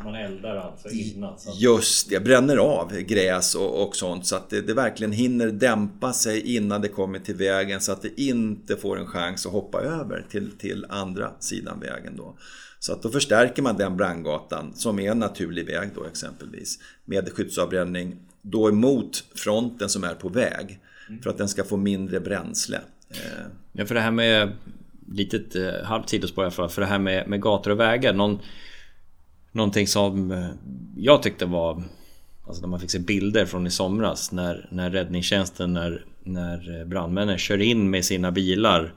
Man 0.03 0.15
eldar 0.15 0.55
alltså 0.55 0.89
innan? 0.89 1.39
Så. 1.39 1.51
Just 1.57 2.09
det, 2.09 2.19
bränner 2.19 2.57
av 2.57 2.91
gräs 2.99 3.55
och, 3.55 3.87
och 3.87 3.95
sånt 3.95 4.27
så 4.27 4.35
att 4.35 4.49
det, 4.49 4.61
det, 4.61 4.73
verkligen 4.73 5.11
hinner 5.11 5.47
dämpa 5.47 6.13
sig 6.13 6.55
innan 6.55 6.81
det 6.81 6.87
kommer 6.87 7.19
till 7.19 7.35
vägen 7.35 7.81
så 7.81 7.91
att 7.91 8.01
det 8.01 8.21
inte 8.21 8.75
får 8.75 8.99
en 8.99 9.07
chans 9.07 9.45
att 9.45 9.51
hoppa 9.51 9.81
över 9.81 10.25
till, 10.29 10.51
till 10.57 10.85
andra 10.89 11.31
sidan 11.39 11.79
vägen 11.79 12.15
då. 12.17 12.37
Så 12.79 12.93
att 12.93 13.01
då 13.01 13.09
förstärker 13.09 13.61
man 13.61 13.77
den 13.77 13.97
brandgatan 13.97 14.73
som 14.75 14.99
är 14.99 15.11
en 15.11 15.19
naturlig 15.19 15.65
väg 15.65 15.89
då 15.95 16.03
exempelvis 16.03 16.79
med 17.05 17.29
skyddsavbränning 17.33 18.15
då 18.41 18.69
emot 18.69 19.23
fronten 19.35 19.89
som 19.89 20.03
är 20.03 20.13
på 20.13 20.29
väg. 20.29 20.79
Mm. 21.09 21.21
För 21.21 21.29
att 21.29 21.37
den 21.37 21.47
ska 21.47 21.63
få 21.63 21.77
mindre 21.77 22.19
bränsle. 22.19 22.81
Ja, 23.71 23.85
för 23.85 23.95
det 23.95 24.01
här 24.01 24.11
med 24.11 24.51
litet 25.11 25.55
eh, 25.55 25.83
halvt 25.83 26.09
sidospår 26.09 26.43
i 26.43 26.45
alla 26.45 26.51
fall. 26.51 26.69
För 26.69 26.81
det 26.81 26.87
här 26.87 26.99
med, 26.99 27.27
med 27.27 27.41
gator 27.41 27.71
och 27.71 27.79
vägar. 27.79 28.13
Någon, 28.13 28.39
någonting 29.51 29.87
som 29.87 30.31
eh, 30.31 30.47
jag 30.97 31.23
tyckte 31.23 31.45
var... 31.45 31.83
Alltså 32.47 32.61
när 32.61 32.69
man 32.69 32.79
fick 32.79 32.91
se 32.91 32.99
bilder 32.99 33.45
från 33.45 33.67
i 33.67 33.71
somras 33.71 34.31
när, 34.31 34.67
när 34.71 34.89
räddningstjänsten, 34.89 35.73
när, 35.73 36.05
när 36.23 36.85
brandmännen 36.85 37.37
kör 37.37 37.61
in 37.61 37.89
med 37.89 38.05
sina 38.05 38.31
bilar 38.31 38.93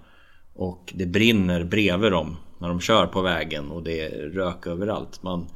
och 0.54 0.92
det 0.96 1.06
brinner 1.06 1.64
bredvid 1.64 2.12
dem 2.12 2.36
när 2.58 2.68
de 2.68 2.80
kör 2.80 3.06
på 3.06 3.22
vägen 3.22 3.70
och 3.70 3.82
det 3.82 4.00
är 4.00 4.10
rök 4.10 4.66
överallt. 4.66 5.22
Man, 5.22 5.46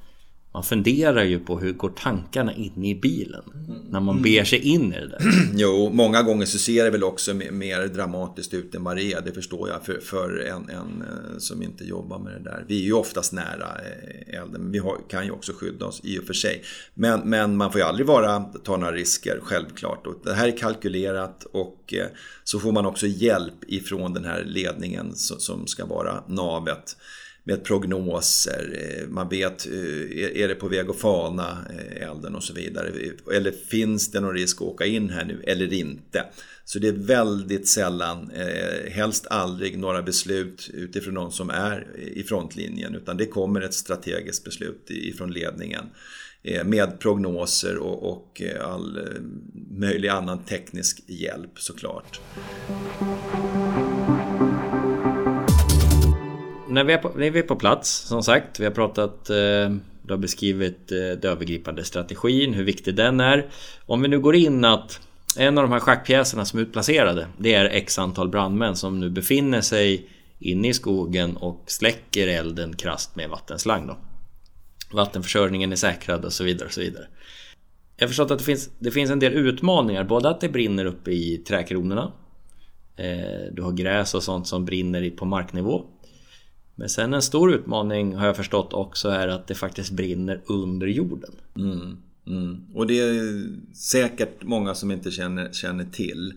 man 0.54 0.62
funderar 0.62 1.24
ju 1.24 1.38
på 1.38 1.58
hur 1.58 1.72
går 1.72 1.90
tankarna 1.90 2.54
in 2.54 2.84
i 2.84 2.94
bilen 2.94 3.42
när 3.90 4.00
man 4.00 4.22
ber 4.22 4.44
sig 4.44 4.58
in 4.58 4.92
i 4.92 5.00
det 5.00 5.08
där. 5.08 5.18
Jo, 5.54 5.90
många 5.92 6.22
gånger 6.22 6.46
så 6.46 6.58
ser 6.58 6.84
det 6.84 6.90
väl 6.90 7.04
också 7.04 7.34
mer 7.34 7.86
dramatiskt 7.88 8.54
ut 8.54 8.74
än 8.74 8.84
vad 8.84 8.96
det 8.96 9.12
är. 9.12 9.20
Det 9.20 9.32
förstår 9.32 9.68
jag 9.68 9.84
för, 9.84 10.00
för 10.00 10.38
en, 10.38 10.68
en 10.68 11.02
eh, 11.02 11.38
som 11.38 11.62
inte 11.62 11.84
jobbar 11.84 12.18
med 12.18 12.32
det 12.32 12.50
där. 12.50 12.64
Vi 12.68 12.80
är 12.80 12.84
ju 12.84 12.92
oftast 12.92 13.32
nära 13.32 13.68
eh, 13.84 14.40
elden, 14.40 14.62
men 14.62 14.72
vi 14.72 14.78
har, 14.78 14.98
kan 15.10 15.24
ju 15.24 15.30
också 15.30 15.52
skydda 15.52 15.86
oss 15.86 16.00
i 16.04 16.18
och 16.18 16.24
för 16.24 16.34
sig. 16.34 16.62
Men, 16.94 17.20
men 17.20 17.56
man 17.56 17.72
får 17.72 17.80
ju 17.80 17.86
aldrig 17.86 18.06
vara, 18.06 18.40
ta 18.40 18.76
några 18.76 18.92
risker, 18.92 19.38
självklart. 19.42 20.06
Och 20.06 20.14
det 20.24 20.34
här 20.34 20.48
är 20.48 20.56
kalkylerat 20.56 21.44
och 21.52 21.94
eh, 21.94 22.06
så 22.44 22.60
får 22.60 22.72
man 22.72 22.86
också 22.86 23.06
hjälp 23.06 23.64
ifrån 23.66 24.14
den 24.14 24.24
här 24.24 24.44
ledningen 24.44 25.12
som 25.14 25.66
ska 25.66 25.86
vara 25.86 26.24
navet 26.28 26.96
med 27.44 27.64
prognoser. 27.64 28.98
Eh, 29.00 29.08
man 29.08 29.28
vet, 29.28 29.66
eh, 29.66 30.42
är 30.42 30.48
det 30.48 30.54
på 30.54 30.68
väg 30.68 30.90
att 30.90 30.96
fana 30.96 31.66
eh, 31.70 32.08
elden 32.08 32.34
och 32.34 32.44
så 32.44 32.54
vidare. 32.54 32.92
Eller 33.34 33.50
finns 33.50 34.10
det 34.10 34.20
någon 34.20 34.34
risk 34.34 34.56
att 34.56 34.62
åka 34.62 34.86
in 34.86 35.10
här 35.10 35.24
nu 35.24 35.42
eller 35.46 35.72
inte? 35.72 36.24
Så 36.64 36.78
det 36.78 36.88
är 36.88 36.92
väldigt 36.92 37.68
sällan, 37.68 38.30
helst 38.88 39.26
aldrig, 39.30 39.78
några 39.78 40.02
beslut 40.02 40.70
utifrån 40.74 41.14
någon 41.14 41.32
som 41.32 41.50
är 41.50 41.86
i 41.96 42.22
frontlinjen. 42.22 42.94
Utan 42.94 43.16
det 43.16 43.26
kommer 43.26 43.60
ett 43.60 43.74
strategiskt 43.74 44.44
beslut 44.44 44.86
ifrån 44.88 45.32
ledningen. 45.32 45.84
Med 46.64 46.98
prognoser 46.98 47.78
och 47.78 48.42
all 48.60 49.08
möjlig 49.70 50.08
annan 50.08 50.44
teknisk 50.44 51.02
hjälp 51.06 51.58
såklart 51.58 52.20
när 56.74 56.84
vi, 56.84 56.92
är 56.92 56.98
på, 56.98 57.12
när 57.16 57.30
vi 57.30 57.38
är 57.38 57.42
på 57.42 57.56
plats, 57.56 57.90
som 57.90 58.22
sagt, 58.22 58.60
vi 58.60 58.64
har 58.64 58.72
pratat 58.72 59.30
eh, 59.30 59.70
du 60.06 60.12
har 60.12 60.18
beskrivit 60.18 60.92
eh, 60.92 60.98
den 60.98 61.30
övergripande 61.30 61.84
strategin, 61.84 62.54
hur 62.54 62.64
viktig 62.64 62.94
den 62.94 63.20
är. 63.20 63.46
Om 63.86 64.02
vi 64.02 64.08
nu 64.08 64.20
går 64.20 64.34
in 64.34 64.64
att 64.64 65.00
en 65.38 65.58
av 65.58 65.64
de 65.64 65.72
här 65.72 65.80
schackpjäserna 65.80 66.44
som 66.44 66.58
är 66.58 66.62
utplacerade, 66.62 67.26
det 67.38 67.54
är 67.54 67.64
x 67.64 67.98
antal 67.98 68.28
brandmän 68.28 68.76
som 68.76 69.00
nu 69.00 69.10
befinner 69.10 69.60
sig 69.60 70.08
inne 70.38 70.68
i 70.68 70.74
skogen 70.74 71.36
och 71.36 71.64
släcker 71.66 72.28
elden 72.28 72.76
krast 72.76 73.16
med 73.16 73.30
vattenslang. 73.30 73.86
Då. 73.86 73.96
Vattenförsörjningen 74.92 75.72
är 75.72 75.76
säkrad 75.76 76.24
och 76.24 76.32
så 76.32 76.44
vidare. 76.44 76.66
Och 76.66 76.72
så 76.72 76.80
vidare. 76.80 77.06
Jag 77.96 78.04
har 78.04 78.08
förstått 78.08 78.30
att 78.30 78.38
det 78.38 78.44
finns, 78.44 78.70
det 78.78 78.90
finns 78.90 79.10
en 79.10 79.18
del 79.18 79.32
utmaningar, 79.32 80.04
både 80.04 80.28
att 80.28 80.40
det 80.40 80.48
brinner 80.48 80.84
uppe 80.84 81.10
i 81.10 81.38
trädkronorna. 81.48 82.12
Eh, 82.96 83.52
du 83.52 83.62
har 83.62 83.72
gräs 83.72 84.14
och 84.14 84.22
sånt 84.22 84.46
som 84.46 84.64
brinner 84.64 85.10
på 85.10 85.24
marknivå. 85.24 85.84
Men 86.74 86.88
sen 86.88 87.14
en 87.14 87.22
stor 87.22 87.54
utmaning 87.54 88.14
har 88.14 88.26
jag 88.26 88.36
förstått 88.36 88.72
också 88.72 89.08
är 89.08 89.28
att 89.28 89.46
det 89.46 89.54
faktiskt 89.54 89.90
brinner 89.90 90.40
under 90.46 90.86
jorden. 90.86 91.30
Mm, 91.56 91.96
mm. 92.26 92.60
Och 92.74 92.86
det 92.86 93.00
är 93.00 93.46
säkert 93.74 94.42
många 94.42 94.74
som 94.74 94.90
inte 94.90 95.10
känner, 95.10 95.52
känner 95.52 95.84
till. 95.84 96.34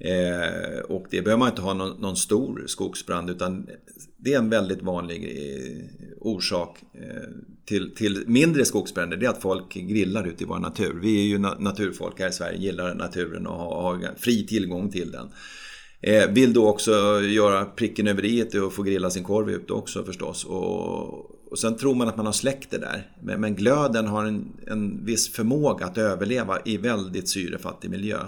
Eh, 0.00 0.80
och 0.88 1.06
det 1.10 1.22
behöver 1.22 1.38
man 1.38 1.48
inte 1.48 1.62
ha 1.62 1.74
någon, 1.74 2.00
någon, 2.00 2.16
stor 2.16 2.64
skogsbrand 2.66 3.30
utan 3.30 3.66
det 4.16 4.34
är 4.34 4.38
en 4.38 4.50
väldigt 4.50 4.82
vanlig 4.82 5.24
eh, 5.24 5.86
orsak 6.20 6.78
eh, 6.92 7.28
till, 7.64 7.94
till, 7.94 8.24
mindre 8.26 8.64
skogsbränder. 8.64 9.16
Det 9.16 9.26
är 9.26 9.30
att 9.30 9.42
folk 9.42 9.74
grillar 9.74 10.26
ute 10.26 10.44
i 10.44 10.46
vår 10.46 10.58
natur. 10.58 10.98
Vi 11.02 11.20
är 11.20 11.26
ju 11.26 11.38
na 11.38 11.56
naturfolk 11.58 12.20
här 12.20 12.28
i 12.28 12.32
Sverige, 12.32 12.58
gillar 12.58 12.94
naturen 12.94 13.46
och 13.46 13.56
har, 13.56 13.82
har 13.82 14.14
fri 14.16 14.46
tillgång 14.46 14.90
till 14.90 15.10
den. 15.10 15.28
Eh, 16.00 16.30
vill 16.30 16.52
då 16.52 16.68
också 16.68 17.20
göra 17.20 17.64
pricken 17.64 18.06
över 18.06 18.24
i 18.24 18.58
och 18.60 18.72
få 18.72 18.82
grilla 18.82 19.10
sin 19.10 19.24
korv 19.24 19.50
ute 19.50 19.72
också 19.72 20.04
förstås. 20.04 20.44
Och, 20.44 21.50
och 21.50 21.58
sen 21.58 21.76
tror 21.76 21.94
man 21.94 22.08
att 22.08 22.16
man 22.16 22.26
har 22.26 22.32
släckt 22.32 22.70
det 22.70 22.78
där. 22.78 23.12
Men, 23.22 23.40
men 23.40 23.54
glöden 23.54 24.06
har 24.06 24.24
en, 24.24 24.52
en 24.66 25.04
viss 25.04 25.32
förmåga 25.32 25.86
att 25.86 25.98
överleva 25.98 26.58
i 26.64 26.76
väldigt 26.76 27.28
syrefattig 27.28 27.90
miljö. 27.90 28.18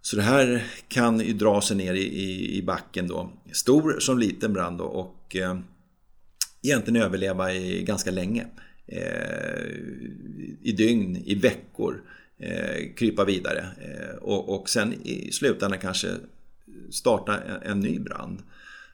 Så 0.00 0.16
det 0.16 0.22
här 0.22 0.64
kan 0.88 1.20
ju 1.20 1.32
dra 1.32 1.60
sig 1.60 1.76
ner 1.76 1.94
i, 1.94 2.02
i, 2.02 2.58
i 2.58 2.62
backen 2.62 3.08
då. 3.08 3.32
Stor 3.52 4.00
som 4.00 4.18
liten 4.18 4.52
brand 4.52 4.78
då 4.78 4.84
och 4.84 5.36
eh, 5.36 5.58
egentligen 6.62 7.02
överleva 7.02 7.54
i 7.54 7.82
ganska 7.82 8.10
länge. 8.10 8.46
Eh, 8.86 9.64
I 10.62 10.74
dygn, 10.76 11.16
i 11.16 11.34
veckor. 11.34 12.02
Eh, 12.40 12.94
krypa 12.96 13.24
vidare. 13.24 13.66
Eh, 13.80 14.16
och, 14.16 14.54
och 14.54 14.68
sen 14.68 14.92
i 14.92 15.32
slutändan 15.32 15.78
kanske 15.78 16.08
starta 16.90 17.38
en 17.62 17.80
ny 17.80 17.98
brand. 17.98 18.42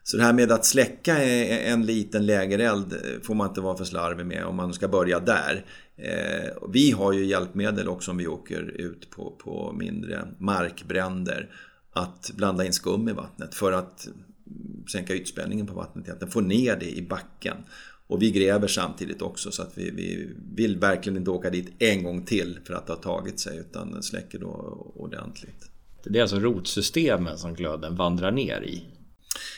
Så 0.03 0.17
det 0.17 0.23
här 0.23 0.33
med 0.33 0.51
att 0.51 0.65
släcka 0.65 1.23
en 1.23 1.85
liten 1.85 2.25
lägereld 2.25 2.93
eh, 2.93 3.21
får 3.23 3.35
man 3.35 3.47
inte 3.47 3.61
vara 3.61 3.77
för 3.77 3.85
slarvig 3.85 4.25
med 4.25 4.45
om 4.45 4.55
man 4.55 4.73
ska 4.73 4.87
börja 4.87 5.19
där. 5.19 5.65
Eh, 5.95 6.69
vi 6.69 6.91
har 6.91 7.13
ju 7.13 7.25
hjälpmedel 7.25 7.87
också 7.87 8.11
om 8.11 8.17
vi 8.17 8.27
åker 8.27 8.61
ut 8.61 9.09
på, 9.09 9.31
på 9.31 9.73
mindre 9.73 10.27
markbränder 10.37 11.49
att 11.93 12.31
blanda 12.35 12.65
in 12.65 12.73
skum 12.73 13.09
i 13.09 13.13
vattnet 13.13 13.55
för 13.55 13.71
att 13.71 14.07
sänka 14.91 15.15
ytspänningen 15.15 15.67
på 15.67 15.73
vattnet, 15.73 16.23
att 16.23 16.33
få 16.33 16.41
ner 16.41 16.75
det 16.75 16.97
i 16.97 17.01
backen. 17.01 17.57
Och 18.07 18.21
vi 18.21 18.31
gräver 18.31 18.67
samtidigt 18.67 19.21
också 19.21 19.51
så 19.51 19.61
att 19.61 19.77
vi, 19.77 19.91
vi 19.91 20.35
vill 20.55 20.77
verkligen 20.77 21.17
inte 21.17 21.31
åka 21.31 21.49
dit 21.49 21.73
en 21.79 22.03
gång 22.03 22.25
till 22.25 22.59
för 22.65 22.73
att 22.73 22.87
det 22.87 22.93
har 22.93 23.01
tagit 23.01 23.39
sig 23.39 23.57
utan 23.57 24.03
släcker 24.03 24.39
då 24.39 24.51
ordentligt. 24.95 25.70
Det 26.03 26.19
är 26.19 26.21
alltså 26.21 26.39
rotsystemen 26.39 27.37
som 27.37 27.53
glöden 27.53 27.95
vandrar 27.95 28.31
ner 28.31 28.61
i? 28.61 28.83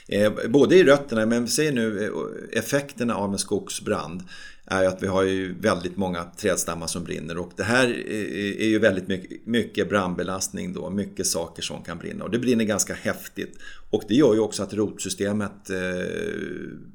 Eh, 0.08 0.32
både 0.50 0.76
i 0.76 0.84
rötterna, 0.84 1.26
men 1.26 1.44
vi 1.44 1.50
ser 1.50 1.72
nu 1.72 2.06
eh, 2.06 2.60
effekterna 2.60 3.16
av 3.16 3.32
en 3.32 3.40
skogsbrand 3.40 4.24
är 4.66 4.86
att 4.86 5.04
vi 5.04 5.08
har 5.08 5.24
ju 5.24 5.60
väldigt 5.60 5.98
många 5.98 6.24
trädstammar 6.24 6.88
som 6.88 7.04
brinner 7.04 7.38
och 7.38 7.52
det 7.56 7.64
här 7.64 7.86
eh, 7.86 8.62
är 8.62 8.68
ju 8.68 8.80
väldigt 8.80 9.08
mycket, 9.08 9.46
mycket 9.48 9.90
brandbelastning 9.90 10.74
då, 10.74 10.90
mycket 10.90 11.28
saker 11.28 11.62
som 11.62 11.84
kan 11.84 11.98
brinna 11.98 12.24
och 12.24 12.32
det 12.32 12.40
brinner 12.40 12.66
ganska 12.66 12.94
häftigt. 12.94 13.58
Och 13.90 14.04
det 14.08 14.16
gör 14.16 14.34
ju 14.34 14.40
också 14.40 14.64
att 14.64 14.74
rotsystemet 14.74 15.70
eh, 15.70 15.78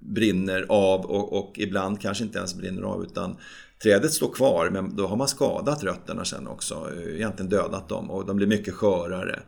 brinner 0.01 0.67
av 0.69 1.01
och, 1.01 1.33
och, 1.33 1.59
ibland 1.59 2.01
kanske 2.01 2.25
inte 2.25 2.39
ens 2.39 2.55
brinner 2.55 2.83
av 2.83 3.03
utan 3.03 3.37
trädet 3.83 4.13
står 4.13 4.33
kvar 4.33 4.71
men 4.71 4.97
då 4.97 5.07
har 5.07 5.17
man 5.17 5.29
skadat 5.29 5.85
rötterna 5.85 6.25
sen 6.25 6.47
också, 6.47 6.89
egentligen 7.17 7.51
dödat 7.51 7.89
dem 7.89 8.11
och 8.11 8.27
de 8.27 8.37
blir 8.37 8.47
mycket 8.47 8.75
skörare. 8.75 9.41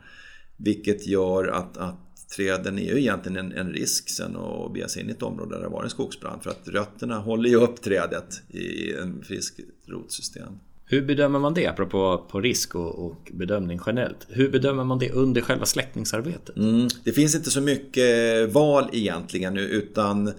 Vilket 0.57 1.07
gör 1.07 1.47
att, 1.47 1.77
att 1.77 2.11
träden 2.37 2.79
är 2.79 2.95
ju 2.95 3.01
egentligen 3.01 3.37
en, 3.37 3.53
en 3.53 3.73
risk 3.73 4.11
sen 4.11 4.37
att 4.37 4.73
bege 4.73 4.89
sig 4.89 5.03
in 5.03 5.09
i 5.09 5.13
ett 5.13 5.23
område 5.23 5.55
där 5.55 5.63
det 5.63 5.69
var 5.69 5.85
en 5.85 5.91
skogsbrand. 5.91 6.43
För 6.43 6.51
att 6.51 6.69
rötterna 6.69 7.19
håller 7.19 7.51
ju 7.51 7.57
upp 7.57 7.83
trädet 7.83 8.43
i 8.49 8.95
en 8.95 9.23
frisk 9.23 9.61
rotsystem. 9.87 10.53
Hur 10.85 11.03
bedömer 11.03 11.39
man 11.39 11.55
det, 11.55 11.67
apropå 11.67 12.27
på 12.31 12.41
risk 12.41 12.75
och, 12.75 13.07
och, 13.07 13.31
bedömning 13.33 13.81
generellt? 13.87 14.27
Hur 14.29 14.51
bedömer 14.51 14.85
man 14.85 14.99
det 14.99 15.11
under 15.11 15.41
själva 15.41 15.67
släckningsarbetet? 15.67 16.57
Mm, 16.57 16.89
det 17.05 17.13
finns 17.13 17.35
inte 17.35 17.51
så 17.51 17.61
mycket 17.61 18.53
val 18.53 18.91
egentligen 18.93 19.57
utan 19.57 20.33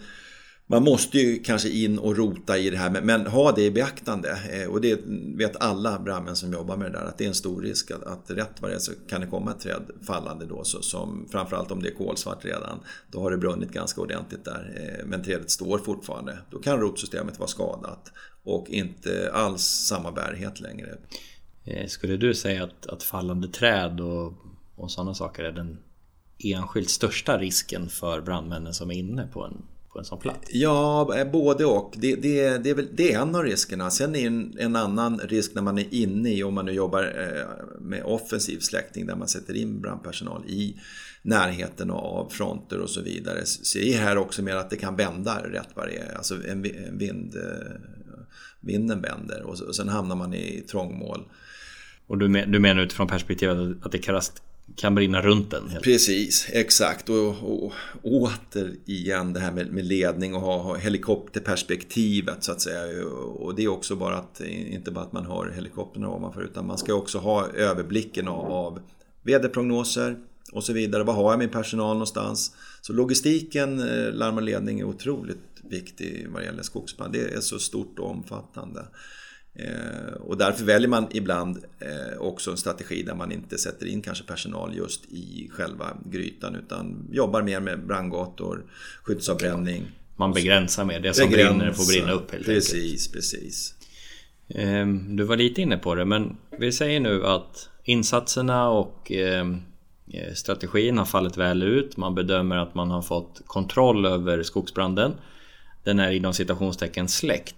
man 0.71 0.83
måste 0.83 1.17
ju 1.17 1.39
kanske 1.39 1.69
in 1.69 1.99
och 1.99 2.17
rota 2.17 2.57
i 2.57 2.69
det 2.69 2.77
här 2.77 2.89
men, 2.89 3.05
men 3.05 3.27
ha 3.27 3.51
det 3.51 3.63
i 3.63 3.71
beaktande. 3.71 4.39
Eh, 4.51 4.69
och 4.69 4.81
det 4.81 4.99
vet 5.35 5.55
alla 5.55 5.99
brandmän 5.99 6.35
som 6.35 6.53
jobbar 6.53 6.77
med 6.77 6.91
det 6.91 6.97
där 6.97 7.05
att 7.05 7.17
det 7.17 7.23
är 7.23 7.27
en 7.27 7.35
stor 7.35 7.61
risk 7.61 7.91
att, 7.91 8.03
att 8.03 8.31
rätt 8.31 8.61
vad 8.61 8.71
det 8.71 8.75
är 8.75 8.79
så 8.79 8.91
kan 9.09 9.21
det 9.21 9.27
komma 9.27 9.51
ett 9.51 9.59
träd 9.59 9.91
fallande 10.07 10.45
då 10.45 10.63
så, 10.63 10.81
som 10.81 11.27
framförallt 11.31 11.71
om 11.71 11.81
det 11.81 11.89
är 11.89 11.95
kolsvart 11.95 12.45
redan. 12.45 12.79
Då 13.11 13.21
har 13.21 13.31
det 13.31 13.37
brunnit 13.37 13.71
ganska 13.71 14.01
ordentligt 14.01 14.45
där. 14.45 14.97
Eh, 14.99 15.05
men 15.05 15.23
trädet 15.23 15.51
står 15.51 15.77
fortfarande. 15.77 16.37
Då 16.51 16.59
kan 16.59 16.79
rotsystemet 16.79 17.39
vara 17.39 17.49
skadat 17.49 18.11
och 18.43 18.69
inte 18.69 19.31
alls 19.33 19.63
samma 19.63 20.11
bärighet 20.11 20.59
längre. 20.59 20.97
Eh, 21.65 21.87
skulle 21.87 22.17
du 22.17 22.33
säga 22.33 22.63
att, 22.63 22.87
att 22.87 23.03
fallande 23.03 23.47
träd 23.47 24.01
och, 24.01 24.33
och 24.75 24.91
sådana 24.91 25.13
saker 25.13 25.43
är 25.43 25.51
den 25.51 25.77
enskilt 26.43 26.89
största 26.89 27.37
risken 27.37 27.89
för 27.89 28.21
brandmännen 28.21 28.73
som 28.73 28.91
är 28.91 28.95
inne 28.95 29.27
på 29.27 29.43
en 29.45 29.61
på 29.93 29.99
en 29.99 30.05
sån 30.05 30.19
plats? 30.19 30.49
Ja, 30.51 31.17
eh, 31.17 31.31
både 31.31 31.65
och. 31.65 31.93
Det, 31.97 32.15
det, 32.15 32.57
det, 32.57 32.69
är, 32.69 32.75
väl, 32.75 32.87
det 32.93 33.13
är 33.13 33.21
en 33.21 33.35
av 33.35 33.43
riskerna. 33.43 33.91
Sen 33.91 34.15
är 34.15 34.27
en, 34.27 34.57
en 34.59 34.75
annan 34.75 35.19
risk 35.19 35.55
när 35.55 35.61
man 35.61 35.77
är 35.77 35.93
inne 35.93 36.33
i, 36.33 36.43
om 36.43 36.53
man 36.53 36.65
nu 36.65 36.71
jobbar 36.71 37.03
eh, 37.03 37.79
med 37.79 38.03
offensiv 38.03 38.59
släckning 38.59 39.05
där 39.05 39.15
man 39.15 39.27
sätter 39.27 39.53
in 39.53 39.81
brandpersonal 39.81 40.45
i 40.47 40.75
närheten 41.21 41.91
av 41.91 42.29
fronter 42.29 42.79
och 42.79 42.89
så 42.89 43.01
vidare. 43.01 43.45
Så 43.45 43.79
är 43.79 43.97
här 43.97 44.17
också 44.17 44.41
mer 44.41 44.55
att 44.55 44.69
det 44.69 44.75
kan 44.75 44.95
vända 44.95 45.43
rätt 45.43 45.69
vad 45.75 45.87
det 45.87 45.97
är. 45.97 46.15
Alltså 46.15 46.35
en, 46.47 46.61
vind, 46.97 47.35
eh, 47.35 47.71
vinden 48.59 49.01
vänder 49.01 49.43
och 49.43 49.75
sen 49.75 49.89
hamnar 49.89 50.15
man 50.15 50.33
i 50.33 50.63
trångmål. 50.69 51.23
Och 52.07 52.17
du, 52.17 52.27
men, 52.27 52.51
du 52.51 52.59
menar 52.59 52.81
utifrån 52.81 53.07
perspektivet 53.07 53.57
att 53.81 53.91
det 53.91 53.97
kallas 53.97 54.33
kan 54.75 54.95
brinna 54.95 55.21
runt 55.21 55.51
den. 55.51 55.69
Helt. 55.69 55.83
Precis, 55.83 56.47
exakt. 56.49 57.09
Och, 57.09 57.27
och, 57.27 57.73
återigen 58.03 59.33
det 59.33 59.39
här 59.39 59.51
med, 59.51 59.73
med 59.73 59.85
ledning 59.85 60.35
och 60.35 60.41
ha, 60.41 60.57
ha, 60.57 60.75
helikopterperspektivet 60.75 62.43
så 62.43 62.51
att 62.51 62.61
säga. 62.61 63.05
Och 63.15 63.55
det 63.55 63.63
är 63.63 63.67
också 63.67 63.95
bara 63.95 64.15
att, 64.15 64.41
inte 64.41 64.91
bara 64.91 65.05
att 65.05 65.13
man 65.13 65.25
har 65.25 65.51
helikoptern 65.55 66.05
ovanför 66.05 66.41
utan 66.41 66.67
man 66.67 66.77
ska 66.77 66.93
också 66.93 67.17
ha 67.17 67.47
överblicken 67.47 68.27
av, 68.27 68.51
av 68.51 68.79
väderprognoser 69.23 70.17
och 70.51 70.63
så 70.63 70.73
vidare. 70.73 71.03
Var 71.03 71.13
har 71.13 71.31
jag 71.31 71.39
min 71.39 71.49
personal 71.49 71.93
någonstans? 71.93 72.55
Så 72.81 72.93
logistiken, 72.93 73.79
eh, 73.79 74.13
larm 74.13 74.37
och 74.37 74.43
ledning 74.43 74.79
är 74.79 74.83
otroligt 74.83 75.37
viktig 75.69 76.27
vad 76.29 76.41
det 76.41 76.45
gäller 76.45 76.63
skogsbrand. 76.63 77.13
Det 77.13 77.33
är 77.33 77.39
så 77.39 77.59
stort 77.59 77.99
och 77.99 78.09
omfattande. 78.09 78.85
Eh, 79.55 80.13
och 80.19 80.37
därför 80.37 80.65
väljer 80.65 80.89
man 80.89 81.07
ibland 81.11 81.57
eh, 81.79 82.17
också 82.21 82.51
en 82.51 82.57
strategi 82.57 83.03
där 83.03 83.15
man 83.15 83.31
inte 83.31 83.57
sätter 83.57 83.85
in 83.85 84.01
kanske 84.01 84.23
personal 84.23 84.75
just 84.75 85.05
i 85.05 85.49
själva 85.53 85.97
grytan 86.05 86.55
utan 86.55 87.07
jobbar 87.11 87.41
mer 87.41 87.59
med 87.59 87.85
brandgator, 87.87 88.63
skyddsavbränning. 89.03 89.83
Man 90.15 90.33
begränsar 90.33 90.85
mer, 90.85 90.99
det 90.99 91.13
som 91.13 91.29
Begränsa. 91.29 91.53
brinner 91.57 91.73
får 91.73 91.85
brinna 91.93 92.11
upp 92.11 92.31
helt 92.31 92.45
Precis, 92.45 93.07
enkelt. 93.07 93.13
precis. 93.13 93.75
Ehm, 94.55 95.15
du 95.15 95.23
var 95.23 95.37
lite 95.37 95.61
inne 95.61 95.77
på 95.77 95.95
det 95.95 96.05
men 96.05 96.37
vi 96.59 96.71
säger 96.71 96.99
nu 96.99 97.25
att 97.25 97.69
insatserna 97.83 98.69
och 98.69 99.11
ehm, 99.11 99.61
eh, 100.13 100.33
strategin 100.33 100.97
har 100.97 101.05
fallit 101.05 101.37
väl 101.37 101.63
ut. 101.63 101.97
Man 101.97 102.15
bedömer 102.15 102.57
att 102.57 102.75
man 102.75 102.91
har 102.91 103.01
fått 103.01 103.41
kontroll 103.45 104.05
över 104.05 104.43
skogsbranden. 104.43 105.13
Den 105.83 105.99
är 105.99 106.11
inom 106.11 106.33
citationstecken 106.33 107.07
släckt. 107.07 107.55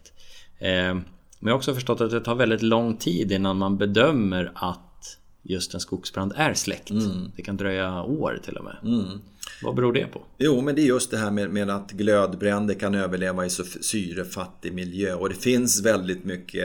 Men 1.44 1.50
jag 1.50 1.54
har 1.54 1.58
också 1.58 1.74
förstått 1.74 2.02
att 2.02 2.12
det 2.12 2.22
tar 2.22 2.36
väldigt 2.36 2.62
lång 2.62 2.98
tid 2.98 3.32
innan 3.32 3.58
man 3.58 3.78
bedömer 3.78 4.52
att 4.56 5.18
just 5.42 5.74
en 5.74 5.80
skogsbrand 5.80 6.34
är 6.36 6.54
släckt. 6.54 6.90
Mm. 6.90 7.32
Det 7.36 7.42
kan 7.42 7.58
dröja 7.58 8.02
år 8.04 8.40
till 8.44 8.58
och 8.58 8.64
med. 8.64 8.78
Mm. 8.84 9.20
Vad 9.64 9.76
beror 9.76 9.94
det 9.94 10.06
på? 10.06 10.22
Jo, 10.38 10.62
men 10.62 10.76
det 10.76 10.82
är 10.82 10.86
just 10.86 11.12
det 11.12 11.18
här 11.18 11.32
med, 11.32 11.50
med 11.50 11.70
att 11.70 11.92
glödbränder 11.92 12.74
kan 12.74 12.96
överleva 12.96 13.46
i 13.46 13.50
så 13.50 13.64
syrefattig 13.64 14.74
miljö. 14.74 15.14
Och 15.14 15.30
det 15.30 15.36
finns 15.36 15.86
väldigt 15.86 16.26
mycket, 16.26 16.64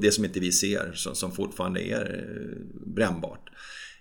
det 0.00 0.12
som 0.12 0.24
inte 0.24 0.40
vi 0.40 0.52
ser, 0.52 0.92
som, 0.94 1.14
som 1.14 1.32
fortfarande 1.32 1.80
är 1.80 2.24
eh, 2.24 2.92
brännbart. 2.94 3.50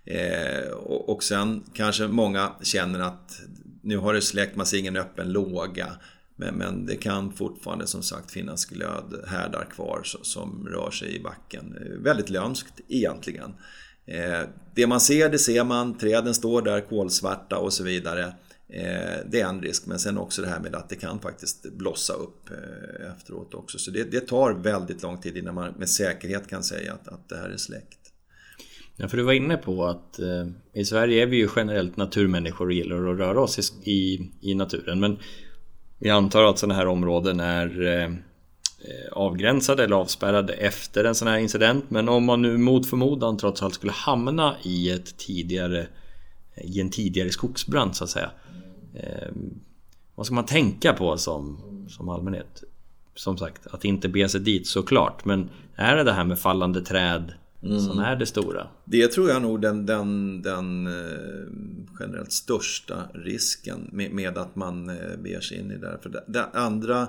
Eh, 0.06 0.72
och, 0.72 1.10
och 1.10 1.24
sen 1.24 1.64
kanske 1.74 2.08
många 2.08 2.52
känner 2.64 3.00
att 3.00 3.42
nu 3.82 3.98
har 3.98 4.14
det 4.14 4.22
släckt, 4.22 4.56
man 4.56 4.66
ser 4.66 4.78
ingen 4.78 4.98
öppen 4.98 5.32
låga. 5.32 5.88
Men, 6.36 6.56
men 6.56 6.86
det 6.86 6.96
kan 6.96 7.34
fortfarande 7.34 7.88
som 7.88 8.04
sagt 8.04 8.32
finnas 8.32 8.66
glödhärdar 8.66 9.68
kvar 9.72 10.02
som 10.04 10.68
rör 10.68 10.92
sig 10.92 11.16
i 11.16 11.20
backen. 11.20 11.78
Väldigt 12.00 12.30
lömskt 12.30 12.82
egentligen. 12.88 13.54
Eh, 14.08 14.50
det 14.76 14.88
man 14.88 15.02
ser, 15.02 15.30
det 15.30 15.40
ser 15.40 15.64
man. 15.64 15.98
Träden 15.98 16.34
står 16.34 16.62
där 16.62 16.82
kolsvarta 16.82 17.58
och 17.58 17.74
så 17.74 17.84
vidare. 17.84 18.34
Eh, 18.70 19.20
det 19.32 19.42
är 19.42 19.50
en 19.50 19.62
risk, 19.62 19.86
men 19.86 20.00
sen 20.00 20.18
också 20.18 20.42
det 20.42 20.48
här 20.48 20.60
med 20.60 20.76
att 20.76 20.90
det 20.90 20.96
kan 20.96 21.20
faktiskt 21.20 21.74
blossa 21.74 22.14
upp 22.14 22.50
eh, 22.50 23.12
efteråt 23.12 23.54
också. 23.54 23.78
Så 23.78 23.92
det, 23.92 24.04
det 24.04 24.20
tar 24.20 24.54
väldigt 24.54 25.04
lång 25.04 25.22
tid 25.22 25.38
innan 25.38 25.56
man 25.56 25.74
med 25.78 25.90
säkerhet 25.90 26.48
kan 26.50 26.64
säga 26.64 26.94
att, 26.94 27.08
att 27.08 27.30
det 27.30 27.38
här 27.38 27.50
är 27.50 27.58
släckt. 27.58 28.00
Ja, 28.98 29.08
för 29.08 29.18
du 29.18 29.24
var 29.24 29.34
inne 29.34 29.58
på 29.58 29.86
att 29.86 30.20
eh, 30.20 30.48
i 30.74 30.86
Sverige 30.86 31.24
är 31.24 31.28
vi 31.28 31.38
ju 31.38 31.50
generellt 31.56 31.98
naturmänniskor 31.98 32.66
och 32.66 32.74
gillar 32.74 33.12
att 33.12 33.18
röra 33.18 33.42
oss 33.42 33.60
i, 33.84 33.92
i, 33.92 34.32
i 34.42 34.56
naturen. 34.56 35.00
Men 35.00 35.18
vi 36.00 36.10
antar 36.10 36.44
att 36.44 36.60
sådana 36.60 36.74
här 36.74 36.88
områden 36.88 37.40
är 37.40 37.88
eh, 37.88 38.10
avgränsade 39.12 39.84
eller 39.84 39.96
avspärrade 39.96 40.54
efter 40.54 41.04
en 41.04 41.16
sån 41.16 41.28
här 41.28 41.38
incident. 41.38 41.90
Men 41.90 42.10
om 42.10 42.26
man 42.26 42.42
nu 42.42 42.58
mot 42.58 42.90
förmodan 42.90 43.38
trots 43.38 43.64
allt 43.64 43.74
skulle 43.74 43.92
hamna 43.92 44.56
i, 44.64 44.92
ett 44.92 45.18
tidigare, 45.18 45.88
i 46.64 46.82
en 46.82 46.90
tidigare 46.90 47.30
skogsbrand 47.30 47.96
så 47.96 48.04
att 48.04 48.10
säga. 48.10 48.32
Eh, 48.96 49.30
vad 50.16 50.26
ska 50.26 50.36
man 50.36 50.46
tänka 50.46 50.94
på 50.94 51.18
som, 51.18 51.60
som 51.90 52.10
allmänhet? 52.10 52.64
Som 53.16 53.38
sagt, 53.38 53.68
att 53.68 53.86
inte 53.86 54.10
bege 54.10 54.30
sig 54.30 54.42
dit 54.42 54.68
såklart. 54.68 55.26
Men 55.26 55.50
är 55.76 55.96
det 55.96 56.04
det 56.04 56.14
här 56.14 56.24
med 56.24 56.40
fallande 56.40 56.82
träd 56.82 57.34
mm. 57.66 57.80
som 57.80 58.00
är 58.00 58.16
det 58.16 58.26
stora? 58.26 58.68
Det 58.86 59.08
tror 59.08 59.30
jag 59.30 59.42
nog 59.42 59.62
den, 59.62 59.86
den, 59.86 60.42
den 60.42 60.88
eh, 60.88 60.94
generellt 62.00 62.32
största 62.32 63.04
risken 63.14 63.90
med, 63.92 64.12
med 64.12 64.38
att 64.38 64.56
man 64.56 64.90
eh, 64.90 65.18
beger 65.24 65.40
sig 65.40 65.58
in 65.58 65.72
i 65.72 65.78
det. 65.78 65.98
För 66.02 66.10
det, 66.10 66.24
det 66.28 66.46
andra, 66.46 67.08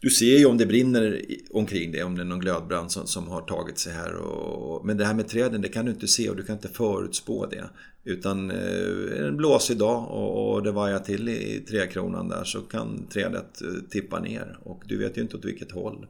du 0.00 0.10
ser 0.10 0.38
ju 0.38 0.46
om 0.46 0.58
det 0.58 0.66
brinner 0.66 1.22
omkring 1.50 1.92
det, 1.92 2.02
om 2.02 2.16
det 2.16 2.22
är 2.22 2.24
någon 2.24 2.40
glödbrand 2.40 2.92
som, 2.92 3.06
som 3.06 3.28
har 3.28 3.40
tagit 3.40 3.78
sig 3.78 3.92
här. 3.92 4.14
Och, 4.14 4.86
men 4.86 4.96
det 4.96 5.04
här 5.04 5.14
med 5.14 5.28
träden, 5.28 5.60
det 5.60 5.68
kan 5.68 5.84
du 5.84 5.90
inte 5.90 6.08
se 6.08 6.30
och 6.30 6.36
du 6.36 6.42
kan 6.42 6.56
inte 6.56 6.68
förutspå 6.68 7.46
det. 7.46 7.64
Utan 8.04 8.50
eh, 8.50 9.26
en 9.26 9.36
blåsig 9.36 9.78
dag 9.78 10.10
och, 10.10 10.54
och 10.54 10.62
det 10.62 10.72
vajar 10.72 10.98
till 10.98 11.28
i, 11.28 11.56
i 11.56 11.60
trädkronan 11.60 12.28
där 12.28 12.44
så 12.44 12.60
kan 12.60 13.06
trädet 13.06 13.62
tippa 13.90 14.20
ner. 14.20 14.58
Och 14.62 14.82
du 14.86 14.98
vet 14.98 15.16
ju 15.16 15.22
inte 15.22 15.36
åt 15.36 15.44
vilket 15.44 15.72
håll. 15.72 16.06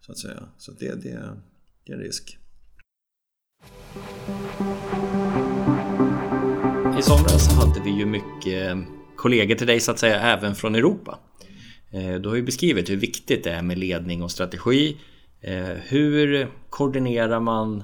Så 0.00 0.12
att 0.12 0.18
säga. 0.18 0.42
Så 0.58 0.72
det, 0.78 1.02
det, 1.02 1.20
det 1.86 1.92
är 1.92 1.96
en 1.96 2.02
risk. 2.02 2.38
I 6.98 7.02
somras 7.02 7.48
hade 7.48 7.80
vi 7.80 7.90
ju 7.90 8.06
mycket 8.06 8.76
kollegor 9.16 9.54
till 9.54 9.66
dig 9.66 9.80
så 9.80 9.90
att 9.90 9.98
säga 9.98 10.20
även 10.20 10.54
från 10.54 10.74
Europa. 10.74 11.18
Eh, 11.90 12.14
du 12.14 12.28
har 12.28 12.36
ju 12.36 12.42
beskrivit 12.42 12.90
hur 12.90 12.96
viktigt 12.96 13.44
det 13.44 13.50
är 13.50 13.62
med 13.62 13.78
ledning 13.78 14.22
och 14.22 14.30
strategi. 14.30 14.96
Eh, 15.40 15.76
hur 15.88 16.48
koordinerar 16.70 17.40
man 17.40 17.82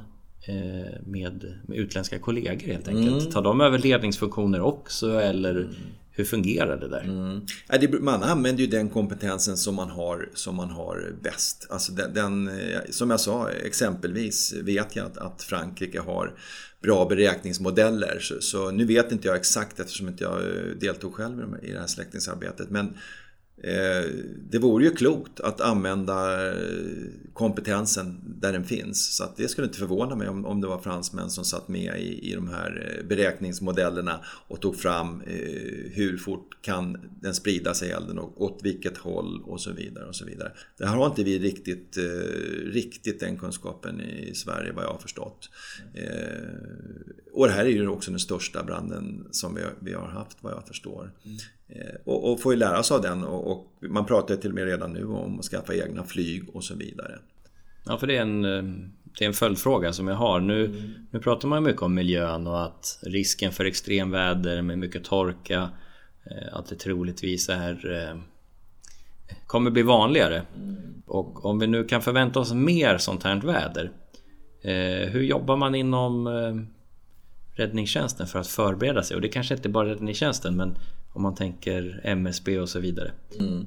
eh, 0.49 1.01
med, 1.07 1.55
med 1.67 1.79
utländska 1.79 2.19
kollegor 2.19 2.67
helt 2.67 2.89
enkelt? 2.89 3.21
Mm. 3.21 3.33
Tar 3.33 3.43
de 3.43 3.61
över 3.61 3.79
ledningsfunktioner 3.79 4.61
också 4.61 5.21
eller 5.21 5.69
hur 6.17 6.25
fungerar 6.25 6.77
det 6.77 6.89
där? 6.89 7.05
Mm. 7.05 8.05
Man 8.05 8.23
använder 8.23 8.63
ju 8.63 8.67
den 8.67 8.89
kompetensen 8.89 9.57
som 9.57 9.75
man 9.75 9.91
har, 9.91 10.29
som 10.35 10.57
man 10.57 10.71
har 10.71 11.15
bäst. 11.23 11.67
Alltså 11.71 11.93
den, 11.93 12.15
den 12.15 12.49
eh, 12.49 12.81
som 12.91 13.11
jag 13.11 13.21
sa, 13.21 13.51
exempelvis 13.51 14.55
vet 14.63 14.97
jag 14.97 15.07
att, 15.07 15.19
att 15.19 15.43
Frankrike 15.43 16.01
har 16.01 16.39
bra 16.83 17.07
beräkningsmodeller. 17.07 18.19
Så, 18.21 18.41
så, 18.41 18.71
nu 18.71 18.85
vet 18.85 19.13
inte 19.13 19.29
jag 19.29 19.37
exakt 19.37 19.81
eftersom 19.81 20.09
inte 20.09 20.25
jag 20.25 20.41
eh, 20.41 20.77
deltog 20.81 21.15
själv 21.15 21.57
i 21.63 21.73
det 21.73 21.81
här 21.81 21.87
släktningsarbetet. 21.87 22.71
Men 22.71 22.97
Eh, 23.63 24.11
det 24.51 24.59
vore 24.59 24.85
ju 24.85 24.91
klokt 24.91 25.41
att 25.41 25.61
använda 25.61 26.49
eh, 26.49 26.57
kompetensen 27.33 28.21
där 28.41 28.53
den 28.53 28.65
finns. 28.65 29.17
Så 29.17 29.25
det 29.37 29.49
skulle 29.49 29.67
inte 29.67 29.79
förvåna 29.79 30.17
mig 30.17 30.29
om, 30.29 30.61
det 30.61 30.67
var 30.67 30.79
fransmän 30.79 31.31
som 31.31 31.45
satt 31.45 31.69
med 31.69 32.01
i, 32.01 32.31
i 32.31 32.35
de 32.35 32.49
här 32.49 32.99
eh, 32.99 33.07
beräkningsmodellerna 33.07 34.21
och 34.49 34.61
tog 34.61 34.77
fram 34.77 35.23
hur 35.93 36.17
fort 36.17 36.63
kan 36.63 37.11
den 37.21 37.35
sprida 37.35 37.75
sig 37.75 37.91
elden 37.91 38.19
och 38.19 38.43
åt 38.43 38.61
vilket 38.63 38.97
håll 38.97 39.43
och 39.43 39.61
så 39.61 39.73
vidare. 39.73 40.05
och 40.05 40.17
så 40.17 40.25
vidare. 40.25 40.53
Det 40.79 40.87
här 40.87 40.97
har 40.97 41.07
inte 41.07 41.25
vi 41.25 41.39
riktigt, 41.39 41.99
riktigt 42.65 43.21
den 43.21 43.39
kunskapen 43.39 44.01
i 44.01 44.35
Sverige 44.35 44.73
vad 44.73 44.85
jag 44.85 44.91
har 44.91 44.99
förstått. 44.99 45.51
Och 47.33 47.47
det 47.47 47.53
här 47.53 47.65
är 47.65 47.69
ju 47.69 47.89
också 47.89 48.11
den 48.11 48.21
största 48.21 48.63
branden 48.63 49.29
som 49.31 49.59
vi, 49.81 49.93
har 49.93 50.07
haft 50.07 50.39
vad 50.41 50.53
jag 50.53 50.67
förstår. 50.69 51.13
Mm. 51.25 51.39
Eh, 51.75 51.95
och, 52.05 52.33
och 52.33 52.41
får 52.41 52.53
ju 52.53 52.59
lära 52.59 52.83
sig 52.83 52.95
av 52.95 53.03
den 53.03 53.25
och, 53.25 53.51
och, 53.51 53.73
man 53.81 54.07
pratar 54.07 54.37
till 54.37 54.51
och 54.51 54.55
med 54.55 54.65
redan 54.65 54.93
nu 54.93 55.07
om 55.07 55.39
att 55.39 55.45
skaffa 55.45 55.75
egna 55.75 56.05
flyg 56.05 56.49
och 56.57 56.65
så 56.65 56.75
vidare. 56.75 57.19
Ja, 57.87 57.99
för 57.99 58.07
det 58.07 58.17
är 58.17 58.23
en, 58.23 58.45
eh, 58.45 58.63
det 59.19 59.25
är 59.25 59.29
en 59.29 59.35
följdfråga 59.35 59.93
som 59.93 60.09
jag 60.09 60.15
har. 60.15 60.41
Nu, 60.41 60.65
mm. 60.65 60.93
nu 61.11 61.21
pratar 61.21 61.49
man 61.49 61.63
mycket 61.63 61.83
om 61.83 61.95
miljön 61.95 62.47
och 62.47 62.63
att 62.63 62.99
risken 63.03 63.53
för 63.53 63.65
extremväder 63.65 64.63
med 64.63 64.79
mycket 64.79 65.05
torka 65.05 65.71
eh, 66.31 66.57
att 66.57 66.67
det 66.67 66.77
troligtvis 66.77 67.49
är 67.49 68.15
kommer 69.47 69.71
bli 69.71 69.83
vanligare. 69.83 70.43
Mm. 70.57 70.77
Och 71.07 71.45
om 71.45 71.59
vi 71.59 71.67
nu 71.67 71.85
kan 71.85 72.03
förvänta 72.03 72.41
oss 72.41 72.53
mer 72.53 72.99
sånt 72.99 73.23
här 73.23 73.41
väder 73.41 73.91
Hur 75.11 75.23
jobbar 75.23 75.57
man 75.57 75.75
inom 75.75 76.29
räddningstjänsten 77.55 78.27
för 78.27 78.39
att 78.39 78.47
förbereda 78.47 79.03
sig? 79.03 79.15
Och 79.15 79.21
det 79.21 79.29
kanske 79.29 79.55
inte 79.55 79.69
bara 79.69 79.89
räddningstjänsten 79.89 80.57
men 80.57 80.77
om 81.15 81.23
man 81.23 81.35
tänker 81.35 82.01
MSB 82.05 82.59
och 82.59 82.69
så 82.69 82.81
vidare. 82.81 83.13
Mm. 83.39 83.67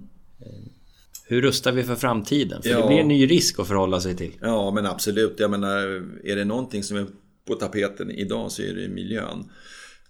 Hur 1.26 1.42
rustar 1.42 1.72
vi 1.72 1.84
för 1.84 1.96
framtiden? 1.96 2.62
För 2.62 2.70
ja. 2.70 2.82
det 2.82 2.88
blir 2.88 2.98
en 2.98 3.08
ny 3.08 3.28
risk 3.28 3.60
att 3.60 3.68
förhålla 3.68 4.02
sig 4.02 4.16
till. 4.16 4.32
Ja 4.42 4.72
men 4.72 4.86
absolut. 4.86 5.40
Jag 5.40 5.52
menar, 5.52 5.78
är 6.24 6.36
det 6.36 6.46
någonting 6.46 6.84
som 6.84 6.98
är 6.98 7.06
på 7.48 7.56
tapeten 7.56 8.12
idag 8.12 8.52
så 8.52 8.62
är 8.62 8.74
det 8.74 8.88
miljön. 8.88 9.50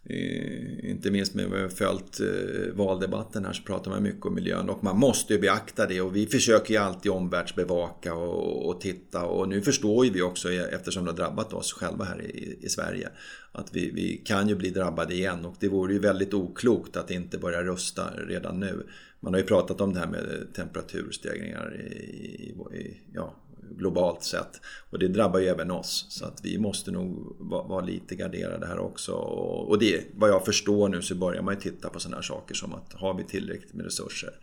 Eh, 0.10 0.89
inte 0.89 1.12
minst 1.12 1.34
med 1.34 1.50
vad 1.50 1.58
vi 1.58 1.62
har 1.62 1.70
följt 1.70 2.20
eh, 2.20 2.74
valdebatten 2.74 3.46
här 3.46 3.54
så 3.54 3.63
pratar 3.63 3.91
man 3.91 4.04
mycket 4.04 4.26
om 4.26 4.36
miljön 4.36 4.70
och 4.70 4.84
man 4.84 5.00
måste 5.00 5.34
ju 5.34 5.39
beakta 5.39 5.86
det 5.86 6.02
och 6.02 6.15
vi 6.15 6.26
försöker 6.26 6.74
ju 6.74 6.80
alltid 6.80 7.12
omvärldsbevaka 7.12 8.13
och, 8.13 8.70
och 8.70 8.82
titta 8.82 9.26
och 9.26 9.50
nu 9.50 9.62
förstår 9.62 10.06
ju 10.06 10.12
vi 10.12 10.22
också 10.22 10.52
eh, 10.52 10.74
eftersom 10.74 11.06
det 11.06 11.12
har 11.12 11.17
drabbat 11.17 11.54
oss 11.54 11.74
själva 11.74 12.06
här 12.06 12.22
i, 12.22 12.58
i 12.62 12.70
Sverige 12.70 13.10
att 13.52 13.76
vi, 13.76 13.91
vi, 13.91 14.17
kan 14.17 14.50
ju 14.50 14.56
bli 14.56 14.70
drabbade 14.70 15.13
igen 15.13 15.46
och 15.46 15.56
det 15.60 15.67
vore 15.67 15.93
ju 15.93 16.00
väldigt 16.00 16.34
oklokt 16.34 16.98
att 16.98 17.12
inte 17.12 17.38
börja 17.38 17.63
rösta 17.63 18.04
redan 18.28 18.60
nu. 18.60 18.88
Man 19.20 19.34
har 19.34 19.39
ju 19.39 19.46
pratat 19.46 19.82
om 19.82 19.93
det 19.93 20.00
här 20.00 20.08
med 20.08 20.48
temperaturstegringar 20.54 21.76
i, 21.76 22.56
i, 22.74 22.98
ja, 23.13 23.36
globalt 23.78 24.24
sett. 24.24 24.62
Och 24.89 25.00
det 25.00 25.08
drabbar 25.08 25.39
ju 25.39 25.48
även 25.48 25.72
oss. 25.72 26.06
Så 26.10 26.26
att 26.26 26.39
vi 26.43 26.58
måste 26.58 26.91
nog 26.91 27.36
vara 27.39 27.86
lite 27.86 28.15
garderade 28.15 28.67
här 28.67 28.80
också. 28.80 29.12
Och 29.12 29.80
det, 29.80 30.04
vad 30.15 30.30
jag 30.30 30.46
förstår 30.46 30.89
nu 30.89 31.02
så 31.02 31.15
börjar 31.15 31.41
man 31.41 31.54
ju 31.54 31.60
titta 31.60 31.89
på 31.89 32.00
sådana 32.00 32.17
här 32.17 32.24
saker 32.24 32.56
som 32.56 32.74
att 32.74 32.93
har 32.93 33.13
vi 33.13 33.24
tillräckligt 33.24 33.74
med 33.74 33.86
resurser? 33.86 34.34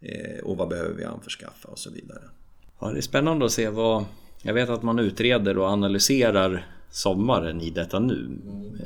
Eh, 0.00 0.44
och 0.44 0.56
vad 0.56 0.68
behöver 0.68 0.94
vi 0.94 1.04
anförskaffa 1.04 1.68
och 1.68 1.78
så 1.78 1.90
vidare. 1.90 2.22
Ja, 2.80 2.90
det 2.90 2.98
är 2.98 3.02
spännande 3.02 3.44
att 3.44 3.52
se 3.52 3.68
vad... 3.68 4.04
Jag 4.42 4.54
vet 4.54 4.68
att 4.68 4.82
man 4.82 4.98
utreder 4.98 5.58
och 5.58 5.66
analyserar 5.66 6.66
sommaren 6.90 7.60
i 7.60 7.70
detta 7.70 7.98
nu. 7.98 8.24
Mm. 8.24 8.76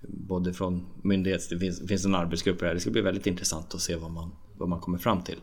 Både 0.00 0.52
från 0.52 0.86
myndighets... 1.02 1.48
Det 1.48 1.58
finns, 1.58 1.78
det 1.80 1.88
finns 1.88 2.04
en 2.04 2.14
arbetsgrupp 2.14 2.62
här. 2.62 2.74
Det 2.74 2.80
ska 2.80 2.90
bli 2.90 3.00
väldigt 3.00 3.26
intressant 3.26 3.74
att 3.74 3.80
se 3.80 3.96
vad 3.96 4.10
man, 4.10 4.30
vad 4.56 4.68
man 4.68 4.80
kommer 4.80 4.98
fram 4.98 5.22
till. 5.22 5.38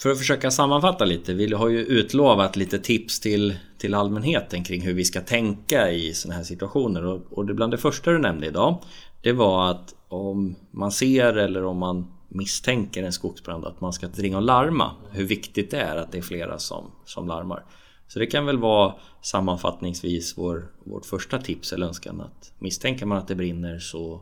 För 0.00 0.10
att 0.10 0.18
försöka 0.18 0.50
sammanfatta 0.50 1.04
lite, 1.04 1.34
vi 1.34 1.54
har 1.54 1.68
ju 1.68 1.78
utlovat 1.78 2.56
lite 2.56 2.78
tips 2.78 3.20
till, 3.20 3.54
till 3.78 3.94
allmänheten 3.94 4.64
kring 4.64 4.82
hur 4.82 4.94
vi 4.94 5.04
ska 5.04 5.20
tänka 5.20 5.90
i 5.90 6.14
sådana 6.14 6.36
här 6.36 6.44
situationer. 6.44 7.04
Och, 7.04 7.20
och 7.30 7.46
det 7.46 7.54
bland 7.54 7.72
det 7.72 7.78
första 7.78 8.10
du 8.10 8.18
nämnde 8.18 8.46
idag, 8.46 8.78
det 9.22 9.32
var 9.32 9.70
att 9.70 9.94
om 10.08 10.56
man 10.70 10.92
ser 10.92 11.36
eller 11.36 11.64
om 11.64 11.78
man 11.78 12.12
misstänker 12.28 13.02
en 13.02 13.12
skogsbrand, 13.12 13.64
att 13.64 13.80
man 13.80 13.92
ska 13.92 14.08
ringa 14.08 14.36
och 14.36 14.42
larma. 14.42 14.90
Hur 15.10 15.24
viktigt 15.24 15.70
det 15.70 15.80
är 15.80 15.96
att 15.96 16.12
det 16.12 16.18
är 16.18 16.22
flera 16.22 16.58
som, 16.58 16.90
som 17.04 17.28
larmar. 17.28 17.64
Så 18.08 18.18
det 18.18 18.26
kan 18.26 18.46
väl 18.46 18.58
vara 18.58 18.94
sammanfattningsvis 19.22 20.38
vår, 20.38 20.68
vårt 20.84 21.06
första 21.06 21.38
tips 21.38 21.72
eller 21.72 21.86
önskan 21.86 22.20
att 22.20 22.52
misstänker 22.58 23.06
man 23.06 23.18
att 23.18 23.28
det 23.28 23.34
brinner 23.34 23.78
så 23.78 24.20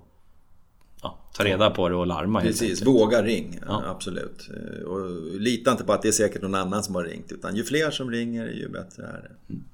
ja, 1.07 1.19
ta 1.37 1.45
reda 1.45 1.71
på 1.71 1.89
det 1.89 1.95
och 1.95 2.07
larma 2.07 2.41
Precis, 2.41 2.87
våga 2.87 3.23
ring. 3.23 3.59
Ja. 3.67 3.83
Absolut. 3.87 4.51
Och 4.87 5.41
lita 5.41 5.71
inte 5.71 5.85
på 5.85 5.93
att 5.93 6.03
det 6.03 6.09
är 6.09 6.13
säkert 6.13 6.43
någon 6.43 6.55
annan 6.55 6.83
som 6.83 6.95
har 6.95 7.05
ringt. 7.05 7.33
Utan 7.33 7.57
ju 7.57 7.65
fler 7.65 7.91
som 7.91 8.11
ringer 8.11 8.47
ju 8.47 8.69
bättre 8.69 9.03
är 9.03 9.23
det. 9.23 9.53
Mm. 9.55 9.65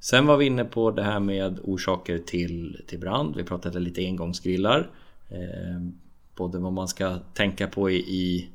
Sen 0.00 0.26
var 0.26 0.36
vi 0.36 0.46
inne 0.46 0.64
på 0.64 0.90
det 0.90 1.02
här 1.02 1.20
med 1.20 1.58
orsaker 1.62 2.18
till, 2.18 2.82
till 2.86 3.00
brand. 3.00 3.36
Vi 3.36 3.44
pratade 3.44 3.78
lite 3.80 4.00
engångsgrillar. 4.00 4.90
Eh, 5.28 5.80
både 6.36 6.58
vad 6.58 6.72
man 6.72 6.88
ska 6.88 7.18
tänka 7.18 7.68
på 7.68 7.90
i, 7.90 7.96
i, 7.96 8.50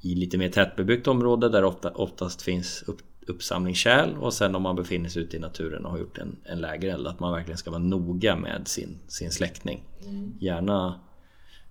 i 0.00 0.14
lite 0.14 0.38
mer 0.38 0.48
tättbebyggt 0.48 1.06
område 1.06 1.48
där 1.48 1.64
ofta, 1.64 1.90
oftast 1.90 2.42
finns 2.42 2.84
upp, 2.86 2.98
uppsamlingskärl 3.26 4.14
och 4.18 4.34
sen 4.34 4.54
om 4.54 4.62
man 4.62 4.76
befinner 4.76 5.08
sig 5.08 5.22
ute 5.22 5.36
i 5.36 5.40
naturen 5.40 5.84
och 5.84 5.90
har 5.90 5.98
gjort 5.98 6.18
en, 6.18 6.36
en 6.44 6.60
lägereld 6.60 7.06
att 7.06 7.20
man 7.20 7.32
verkligen 7.32 7.58
ska 7.58 7.70
vara 7.70 7.82
noga 7.82 8.36
med 8.36 8.68
sin, 8.68 8.98
sin 9.08 9.30
släckning. 9.30 9.82
Mm. 10.06 10.32
Gärna 10.40 11.00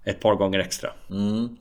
ett 0.10 0.20
par 0.20 0.36
gånger 0.36 0.60
extra. 0.60 0.90
Mm. 1.10 1.58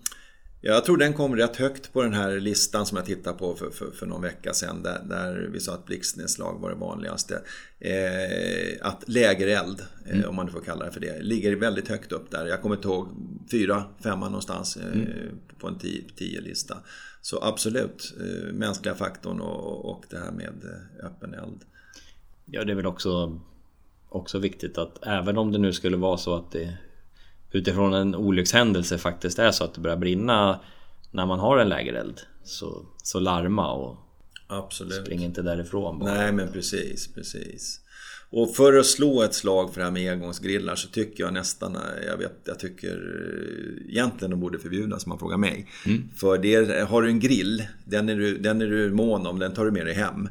Jag 0.61 0.85
tror 0.85 0.97
den 0.97 1.13
kom 1.13 1.37
rätt 1.37 1.57
högt 1.57 1.93
på 1.93 2.03
den 2.03 2.15
här 2.15 2.41
listan 2.41 2.87
som 2.87 2.97
jag 2.97 3.07
tittade 3.07 3.39
på 3.39 3.55
för, 3.55 3.71
för, 3.71 3.91
för 3.91 4.07
någon 4.07 4.23
vecka 4.23 4.53
sedan 4.53 4.83
där, 4.83 5.03
där 5.09 5.49
vi 5.53 5.61
sa 5.61 5.75
att 5.75 5.87
blixtnedslag 5.87 6.61
var 6.61 6.71
det 6.71 6.77
vanligaste. 6.77 7.43
Eh, 7.79 8.87
att 8.87 9.09
lägereld, 9.09 9.81
eh, 10.07 10.17
mm. 10.17 10.29
om 10.29 10.37
man 10.37 10.47
nu 10.47 10.53
får 10.53 10.61
kalla 10.61 10.85
det 10.85 10.93
för 10.93 11.01
det, 11.01 11.23
ligger 11.23 11.57
väldigt 11.57 11.89
högt 11.89 12.13
upp 12.13 12.31
där. 12.31 12.47
Jag 12.47 12.63
kommer 12.63 12.77
inte 12.77 12.89
ihåg, 12.89 13.09
fyra, 13.51 13.85
femma 14.03 14.29
någonstans 14.29 14.77
eh, 14.77 14.93
mm. 14.93 15.09
på 15.59 15.69
en 15.69 15.79
tio, 15.79 16.05
tio 16.17 16.41
lista. 16.41 16.77
Så 17.21 17.43
absolut, 17.43 18.15
eh, 18.21 18.53
mänskliga 18.53 18.95
faktorn 18.95 19.41
och, 19.41 19.91
och 19.91 20.05
det 20.11 20.19
här 20.19 20.33
med 20.33 20.65
eh, 20.65 21.07
öppen 21.07 21.35
eld. 21.35 21.65
Ja, 22.45 22.65
det 22.65 22.73
är 22.73 22.77
väl 22.77 22.87
också, 22.87 23.41
också 24.09 24.39
viktigt 24.39 24.79
att 24.79 25.07
även 25.07 25.39
om 25.39 25.53
det 25.53 25.59
nu 25.59 25.73
skulle 25.73 25.97
vara 25.97 26.17
så 26.17 26.37
att 26.37 26.53
det 26.53 26.79
utifrån 27.53 27.95
en 27.95 28.15
olyckshändelse 28.15 28.99
faktiskt 28.99 29.39
är 29.39 29.51
så 29.51 29.65
att 29.65 29.75
det 29.75 29.81
börjar 29.81 29.97
brinna 29.97 30.61
när 31.11 31.27
man 31.27 31.39
har 31.39 31.59
en 31.59 31.69
lägereld 31.69 32.21
så, 32.45 32.87
så 33.03 33.21
larma 33.21 33.73
och 33.73 33.97
Absolut. 34.47 35.05
spring 35.05 35.25
inte 35.25 35.43
därifrån 35.43 35.99
bara. 35.99 36.15
Nej 36.15 36.33
men 36.33 36.53
precis, 36.53 37.15
precis. 37.15 37.81
Och 38.31 38.57
för 38.57 38.79
att 38.79 38.87
slå 38.87 39.23
ett 39.23 39.35
slag 39.35 39.75
för 39.75 39.81
det 39.81 39.85
här 39.85 39.93
med 39.93 40.13
engångsgrillar 40.13 40.75
så 40.75 40.89
tycker 40.89 41.25
jag 41.25 41.33
nästan, 41.33 41.77
jag 42.07 42.17
vet, 42.17 42.33
jag 42.45 42.59
tycker 42.59 43.03
egentligen 43.89 44.31
de 44.31 44.41
borde 44.41 44.59
förbjudas 44.59 45.07
om 45.07 45.11
man 45.11 45.19
frågar 45.19 45.37
mig. 45.37 45.67
Mm. 45.87 46.09
För 46.17 46.39
det, 46.39 46.89
har 46.89 47.03
du 47.03 47.09
en 47.09 47.21
grill, 47.21 47.67
den 47.85 48.09
är 48.09 48.17
du, 48.17 48.39
den 48.39 48.63
är 48.63 48.67
du 48.67 48.91
mån 48.91 49.27
om, 49.27 49.39
den 49.39 49.55
tar 49.55 49.65
du 49.65 49.71
med 49.71 49.87
dig 49.87 49.95
hem. 49.95 50.29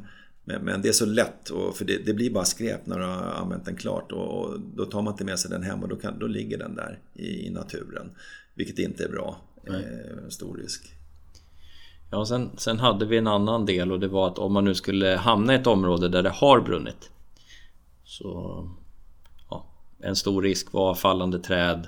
Men, 0.48 0.62
men, 0.62 0.82
det 0.82 0.90
är 0.90 0.94
så 0.94 1.06
lätt, 1.06 1.50
och, 1.50 1.78
för 1.78 1.86
det, 1.86 1.98
det, 2.06 2.14
blir 2.14 2.30
bara 2.30 2.46
skräp 2.46 2.86
när 2.86 3.00
du 3.00 3.06
har 3.06 3.22
använt 3.22 3.66
den 3.66 3.76
klart. 3.76 4.12
Och, 4.12 4.40
och, 4.40 4.60
då 4.60 4.86
tar 4.86 5.02
man 5.02 5.14
inte 5.14 5.26
med 5.26 5.40
sig 5.40 5.52
den 5.52 5.64
hem 5.64 5.84
och 5.84 5.90
då, 5.90 5.96
kan, 5.96 6.20
då 6.20 6.28
ligger 6.28 6.58
den 6.58 6.76
där 6.76 7.00
i, 7.14 7.48
i 7.48 7.50
naturen. 7.50 8.12
Vilket 8.54 8.80
inte 8.80 9.04
är 9.04 9.10
bra. 9.10 9.42
Eh, 9.68 10.30
stor 10.30 10.58
risk. 10.58 10.94
Ja, 12.12 12.26
sen, 12.26 12.50
sen 12.58 12.80
hade 12.80 13.06
vi 13.06 13.18
en 13.18 13.28
annan 13.28 13.66
del 13.66 13.92
och 13.92 14.00
det 14.00 14.08
var 14.08 14.28
att 14.28 14.40
om 14.40 14.54
man 14.54 14.66
nu 14.66 14.76
skulle 14.76 15.16
hamna 15.16 15.54
i 15.54 15.56
ett 15.56 15.68
område 15.68 16.10
där 16.10 16.24
det 16.24 16.30
har 16.30 16.62
brunnit. 16.62 17.12
Så... 18.04 18.64
Ja, 19.50 19.66
en 20.00 20.16
stor 20.16 20.42
risk 20.42 20.74
var 20.74 20.96
fallande 20.96 21.40
träd, 21.40 21.88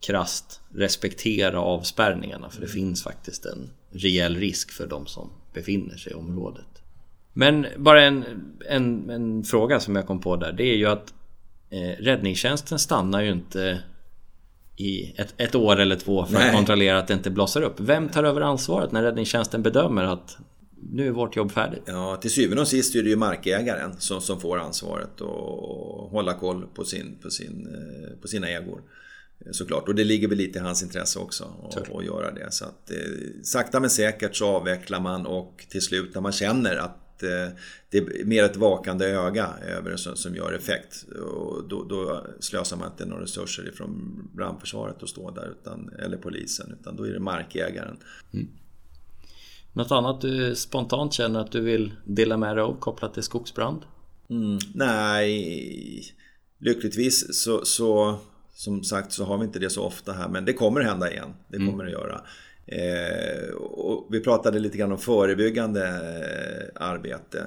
krast, 0.00 0.60
respektera 0.74 1.60
avspärrningarna. 1.60 2.50
För 2.50 2.60
det 2.60 2.68
finns 2.68 3.02
faktiskt 3.02 3.46
en 3.46 3.70
rejäl 3.90 4.36
risk 4.36 4.70
för 4.70 4.86
de 4.86 5.06
som 5.06 5.30
befinner 5.52 5.96
sig 5.96 6.12
i 6.12 6.14
området. 6.14 6.82
Men 7.38 7.66
bara 7.76 8.02
en, 8.02 8.24
en, 8.68 9.10
en, 9.10 9.44
fråga 9.44 9.80
som 9.80 9.96
jag 9.96 10.06
kom 10.06 10.20
på 10.20 10.36
där. 10.36 10.52
Det 10.52 10.62
är 10.62 10.76
ju 10.76 10.86
att 10.86 11.14
eh, 11.70 12.02
räddningstjänsten 12.02 12.78
stannar 12.78 13.22
ju 13.22 13.30
inte 13.30 13.82
i 14.76 15.14
ett, 15.16 15.34
ett 15.36 15.54
år 15.54 15.80
eller 15.80 15.96
två 15.96 16.26
för 16.26 16.34
Nej. 16.34 16.48
att 16.48 16.54
kontrollera 16.54 16.98
att 16.98 17.08
det 17.08 17.14
inte 17.14 17.30
blossar 17.30 17.62
upp. 17.62 17.80
Vem 17.80 18.08
tar 18.08 18.24
över 18.24 18.40
ansvaret 18.40 18.92
när 18.92 19.02
räddningstjänsten 19.02 19.62
bedömer 19.62 20.04
att 20.04 20.38
nu 20.92 21.06
är 21.06 21.10
vårt 21.10 21.36
jobb 21.36 21.52
färdigt? 21.52 21.82
Ja, 21.86 22.16
till 22.16 22.30
syvende 22.30 22.60
och 22.60 22.68
sist 22.68 22.94
är 22.94 23.02
det 23.02 23.10
ju 23.10 23.16
markägaren 23.16 23.92
som, 23.98 24.20
som 24.20 24.40
får 24.40 24.58
ansvaret 24.58 25.20
och 25.20 26.10
hålla 26.10 26.34
koll 26.34 26.66
på, 26.74 26.84
sin, 26.84 27.18
på, 27.22 27.30
sin, 27.30 27.66
eh, 27.66 28.20
på 28.20 28.28
sina 28.28 28.48
ägor. 28.48 28.80
Såklart, 29.50 29.88
och 29.88 29.94
det 29.94 30.04
ligger 30.04 30.28
väl 30.28 30.38
lite 30.38 30.58
i 30.58 30.62
hans 30.62 30.82
intresse 30.82 31.18
också 31.18 31.44
att, 31.70 31.94
att 31.94 32.04
göra 32.04 32.30
det. 32.32 32.52
Så 32.52 32.64
att, 32.64 32.90
eh, 32.90 32.96
sakta 33.42 33.80
men 33.80 33.90
säkert 33.90 34.36
så 34.36 34.46
avvecklar 34.46 35.00
man 35.00 35.26
och 35.26 35.66
till 35.68 35.82
slut 35.82 36.14
när 36.14 36.22
man 36.22 36.32
känner 36.32 36.76
att 36.76 37.02
eh, 37.22 37.48
det 37.90 37.98
är 37.98 38.24
mer 38.24 38.44
ett 38.44 38.56
vakande 38.56 39.06
öga 39.06 39.50
över 39.68 39.90
det 39.90 39.98
som, 39.98 40.16
som 40.16 40.36
gör 40.36 40.52
effekt. 40.52 41.04
Och 41.22 41.68
då, 41.68 41.84
då 41.84 42.26
slösar 42.40 42.76
man 42.76 42.90
inte 42.90 43.06
några 43.06 43.22
resurser 43.22 43.68
ifrån 43.68 44.22
brandförsvaret 44.32 45.02
att 45.02 45.08
stå 45.08 45.30
där, 45.30 45.54
utan, 45.60 45.90
eller 45.98 46.16
polisen, 46.16 46.76
utan 46.80 46.96
då 46.96 47.04
är 47.04 47.12
det 47.12 47.20
markägaren. 47.20 47.96
Mm. 48.32 48.48
Något 49.72 49.92
annat 49.92 50.20
du 50.20 50.54
spontant 50.54 51.12
känner 51.12 51.40
att 51.40 51.52
du 51.52 51.60
vill 51.60 51.92
dela 52.04 52.36
med 52.36 52.56
dig 52.56 52.62
av 52.62 52.80
kopplat 52.80 53.14
till 53.14 53.22
skogsbrand? 53.22 53.82
Mm, 54.30 54.58
nej, 54.74 56.14
lyckligtvis 56.58 57.42
så, 57.42 57.64
så 57.64 58.18
som 58.54 58.84
sagt 58.84 59.12
så 59.12 59.24
har 59.24 59.38
vi 59.38 59.44
inte 59.44 59.58
det 59.58 59.70
så 59.70 59.82
ofta 59.82 60.12
här 60.12 60.28
men 60.28 60.44
det 60.44 60.52
kommer 60.52 60.80
hända 60.80 61.10
igen. 61.10 61.34
Det 61.48 61.56
kommer 61.56 61.72
mm. 61.72 61.86
det 61.86 61.92
göra. 61.92 62.20
Eh, 62.66 63.54
och 63.54 64.06
vi 64.10 64.20
pratade 64.20 64.58
lite 64.58 64.78
grann 64.78 64.92
om 64.92 64.98
förebyggande 64.98 65.86
eh, 65.86 66.82
arbete. 66.82 67.46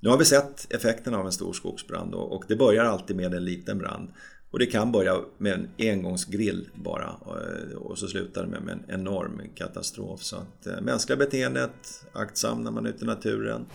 Nu 0.00 0.08
har 0.10 0.18
vi 0.18 0.24
sett 0.24 0.74
effekterna 0.74 1.18
av 1.18 1.26
en 1.26 1.32
stor 1.32 1.52
skogsbrand 1.52 2.14
och, 2.14 2.32
och 2.32 2.44
det 2.48 2.56
börjar 2.56 2.84
alltid 2.84 3.16
med 3.16 3.34
en 3.34 3.44
liten 3.44 3.78
brand. 3.78 4.08
Och 4.50 4.58
det 4.58 4.66
kan 4.66 4.92
börja 4.92 5.20
med 5.38 5.52
en 5.52 5.68
engångsgrill 5.78 6.68
bara 6.74 7.16
eh, 7.26 7.76
och 7.76 7.98
så 7.98 8.06
slutar 8.06 8.42
det 8.42 8.60
med 8.60 8.68
en 8.68 9.00
enorm 9.00 9.40
katastrof. 9.54 10.22
Så 10.22 10.36
att 10.36 10.66
eh, 10.66 10.80
mänskliga 10.80 11.16
beteendet, 11.16 12.06
aktsam 12.12 12.62
när 12.62 12.70
man 12.70 12.86
är 12.86 12.90
ute 12.90 13.04
i 13.04 13.06
naturen. 13.06 13.66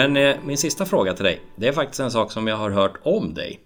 Men 0.00 0.16
eh, 0.16 0.36
min 0.44 0.58
sista 0.58 0.86
fråga 0.86 1.14
till 1.14 1.24
dig. 1.24 1.42
Det 1.56 1.68
är 1.68 1.72
faktiskt 1.72 2.00
en 2.00 2.10
sak 2.10 2.32
som 2.32 2.46
jag 2.46 2.56
har 2.56 2.70
hört 2.70 3.00
om 3.02 3.34
dig. 3.34 3.60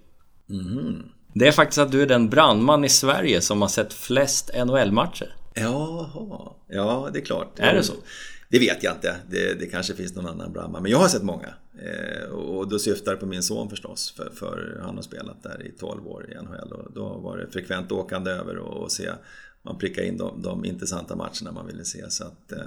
Mm. 0.51 1.03
Det 1.35 1.49
är 1.49 1.53
faktiskt 1.53 1.79
att 1.79 1.92
du 1.92 2.03
är 2.03 2.07
den 2.07 2.29
brandman 2.31 2.85
i 2.85 2.88
Sverige 2.88 3.40
som 3.40 3.62
har 3.62 3.68
sett 3.68 3.92
flest 3.92 4.51
NHL-matcher. 4.55 5.37
Jaha, 5.55 6.53
ja 6.68 7.11
det 7.12 7.18
är 7.18 7.25
klart. 7.25 7.59
Är 7.59 7.75
det 7.75 7.83
så? 7.83 7.92
Det 8.49 8.59
vet 8.59 8.83
jag 8.83 8.94
inte. 8.94 9.16
Det, 9.31 9.61
det 9.61 9.66
kanske 9.66 9.94
finns 9.94 10.14
någon 10.14 10.27
annan 10.27 10.53
brandman. 10.53 10.83
Men 10.83 10.90
jag 10.90 10.99
har 10.99 11.09
sett 11.09 11.23
många. 11.23 11.49
Eh, 11.79 12.29
och 12.31 12.68
då 12.68 12.79
syftar 12.79 13.12
det 13.12 13.18
på 13.18 13.27
min 13.27 13.42
son 13.42 13.70
förstås. 13.70 14.14
För, 14.16 14.31
för, 14.31 14.81
han 14.83 14.94
har 14.97 15.03
spelat 15.03 15.42
där 15.42 15.66
i 15.66 15.70
12 15.79 16.07
år 16.07 16.31
i 16.31 16.35
NHL. 16.35 16.73
Och 16.73 16.92
då 16.92 17.18
var 17.18 17.38
det 17.38 17.51
frekvent 17.51 17.92
åkande 17.92 18.31
över 18.31 18.59
och, 18.59 18.83
och 18.83 18.92
se. 18.92 19.11
Man 19.62 19.79
prickar 19.79 20.03
in 20.03 20.16
de, 20.16 20.42
de 20.42 20.64
intressanta 20.64 21.16
matcherna 21.16 21.53
man 21.53 21.66
ville 21.66 21.85
se. 21.85 22.11
Så 22.11 22.25
att, 22.25 22.53
eh, 22.53 22.66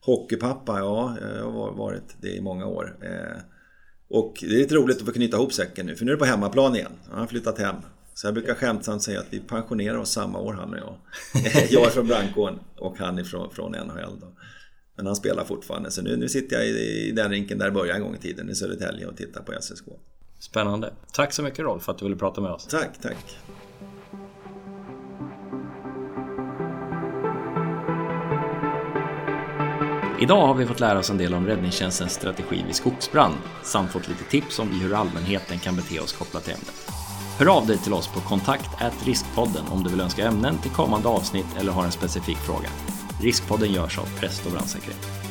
Hockeypappa, 0.00 0.78
ja, 0.78 1.16
jag 1.20 1.50
har 1.50 1.72
varit 1.72 2.16
det 2.20 2.36
i 2.36 2.40
många 2.40 2.66
år. 2.66 2.96
Eh, 3.02 3.38
och 4.08 4.36
det 4.40 4.46
är 4.54 4.58
lite 4.58 4.74
roligt 4.74 4.96
att 4.96 5.06
få 5.06 5.12
knyta 5.12 5.36
ihop 5.36 5.52
säcken 5.52 5.86
nu, 5.86 5.96
för 5.96 6.04
nu 6.04 6.10
är 6.10 6.16
det 6.16 6.18
på 6.18 6.24
hemmaplan 6.24 6.76
igen. 6.76 6.92
Han 7.10 7.18
har 7.18 7.26
flyttat 7.26 7.58
hem. 7.58 7.76
Så 8.14 8.26
jag 8.26 8.34
brukar 8.34 8.54
skämtsamt 8.54 9.02
säga 9.02 9.20
att 9.20 9.26
vi 9.30 9.40
pensionerar 9.40 9.98
oss 9.98 10.10
samma 10.10 10.38
år 10.38 10.52
han 10.52 10.72
och 10.72 10.78
jag. 10.78 10.96
jag 11.70 11.86
är 11.86 11.90
från 11.90 12.06
brandkåren 12.06 12.58
och 12.76 12.98
han 12.98 13.18
är 13.18 13.24
från, 13.24 13.50
från 13.50 13.72
NHL. 13.72 14.20
Då. 14.20 14.26
Men 14.96 15.06
han 15.06 15.16
spelar 15.16 15.44
fortfarande. 15.44 15.90
Så 15.90 16.02
nu, 16.02 16.16
nu 16.16 16.28
sitter 16.28 16.56
jag 16.56 16.66
i, 16.66 17.08
i 17.08 17.12
den 17.12 17.30
rinken 17.30 17.58
där 17.58 17.66
det 17.66 17.72
började 17.72 17.98
en 17.98 18.04
gång 18.04 18.14
i 18.14 18.18
tiden 18.18 18.50
i 18.50 18.54
Södertälje 18.54 19.06
och 19.06 19.16
tittar 19.16 19.42
på 19.42 19.52
SSK. 19.60 19.84
Spännande. 20.38 20.92
Tack 21.12 21.32
så 21.32 21.42
mycket 21.42 21.58
Rolf 21.58 21.82
för 21.82 21.92
att 21.92 21.98
du 21.98 22.04
ville 22.04 22.16
prata 22.16 22.40
med 22.40 22.50
oss. 22.50 22.66
Tack, 22.66 22.98
tack. 23.02 23.38
Idag 30.20 30.46
har 30.46 30.54
vi 30.54 30.66
fått 30.66 30.80
lära 30.80 30.98
oss 30.98 31.10
en 31.10 31.18
del 31.18 31.34
om 31.34 31.46
räddningstjänstens 31.46 32.12
strategi 32.12 32.62
vid 32.66 32.74
skogsbrand 32.74 33.34
samt 33.62 33.90
fått 33.90 34.08
lite 34.08 34.24
tips 34.24 34.58
om 34.58 34.80
hur 34.80 34.94
allmänheten 34.94 35.58
kan 35.58 35.76
bete 35.76 36.00
oss 36.00 36.12
kopplat 36.12 36.44
till 36.44 36.54
ämnet. 36.54 36.90
Hör 37.38 37.56
av 37.56 37.66
dig 37.66 37.78
till 37.78 37.92
oss 37.92 38.08
på 38.08 38.20
kontakt 38.20 38.82
riskpodden 39.06 39.64
om 39.70 39.82
du 39.82 39.90
vill 39.90 40.00
önska 40.00 40.26
ämnen 40.26 40.58
till 40.58 40.70
kommande 40.70 41.08
avsnitt 41.08 41.56
eller 41.58 41.72
har 41.72 41.84
en 41.84 41.92
specifik 41.92 42.36
fråga. 42.36 42.68
Riskpodden 43.22 43.72
görs 43.72 43.98
av 43.98 44.18
Präst 44.20 44.46
och 44.46 44.52
brandsäkerhet. 44.52 45.27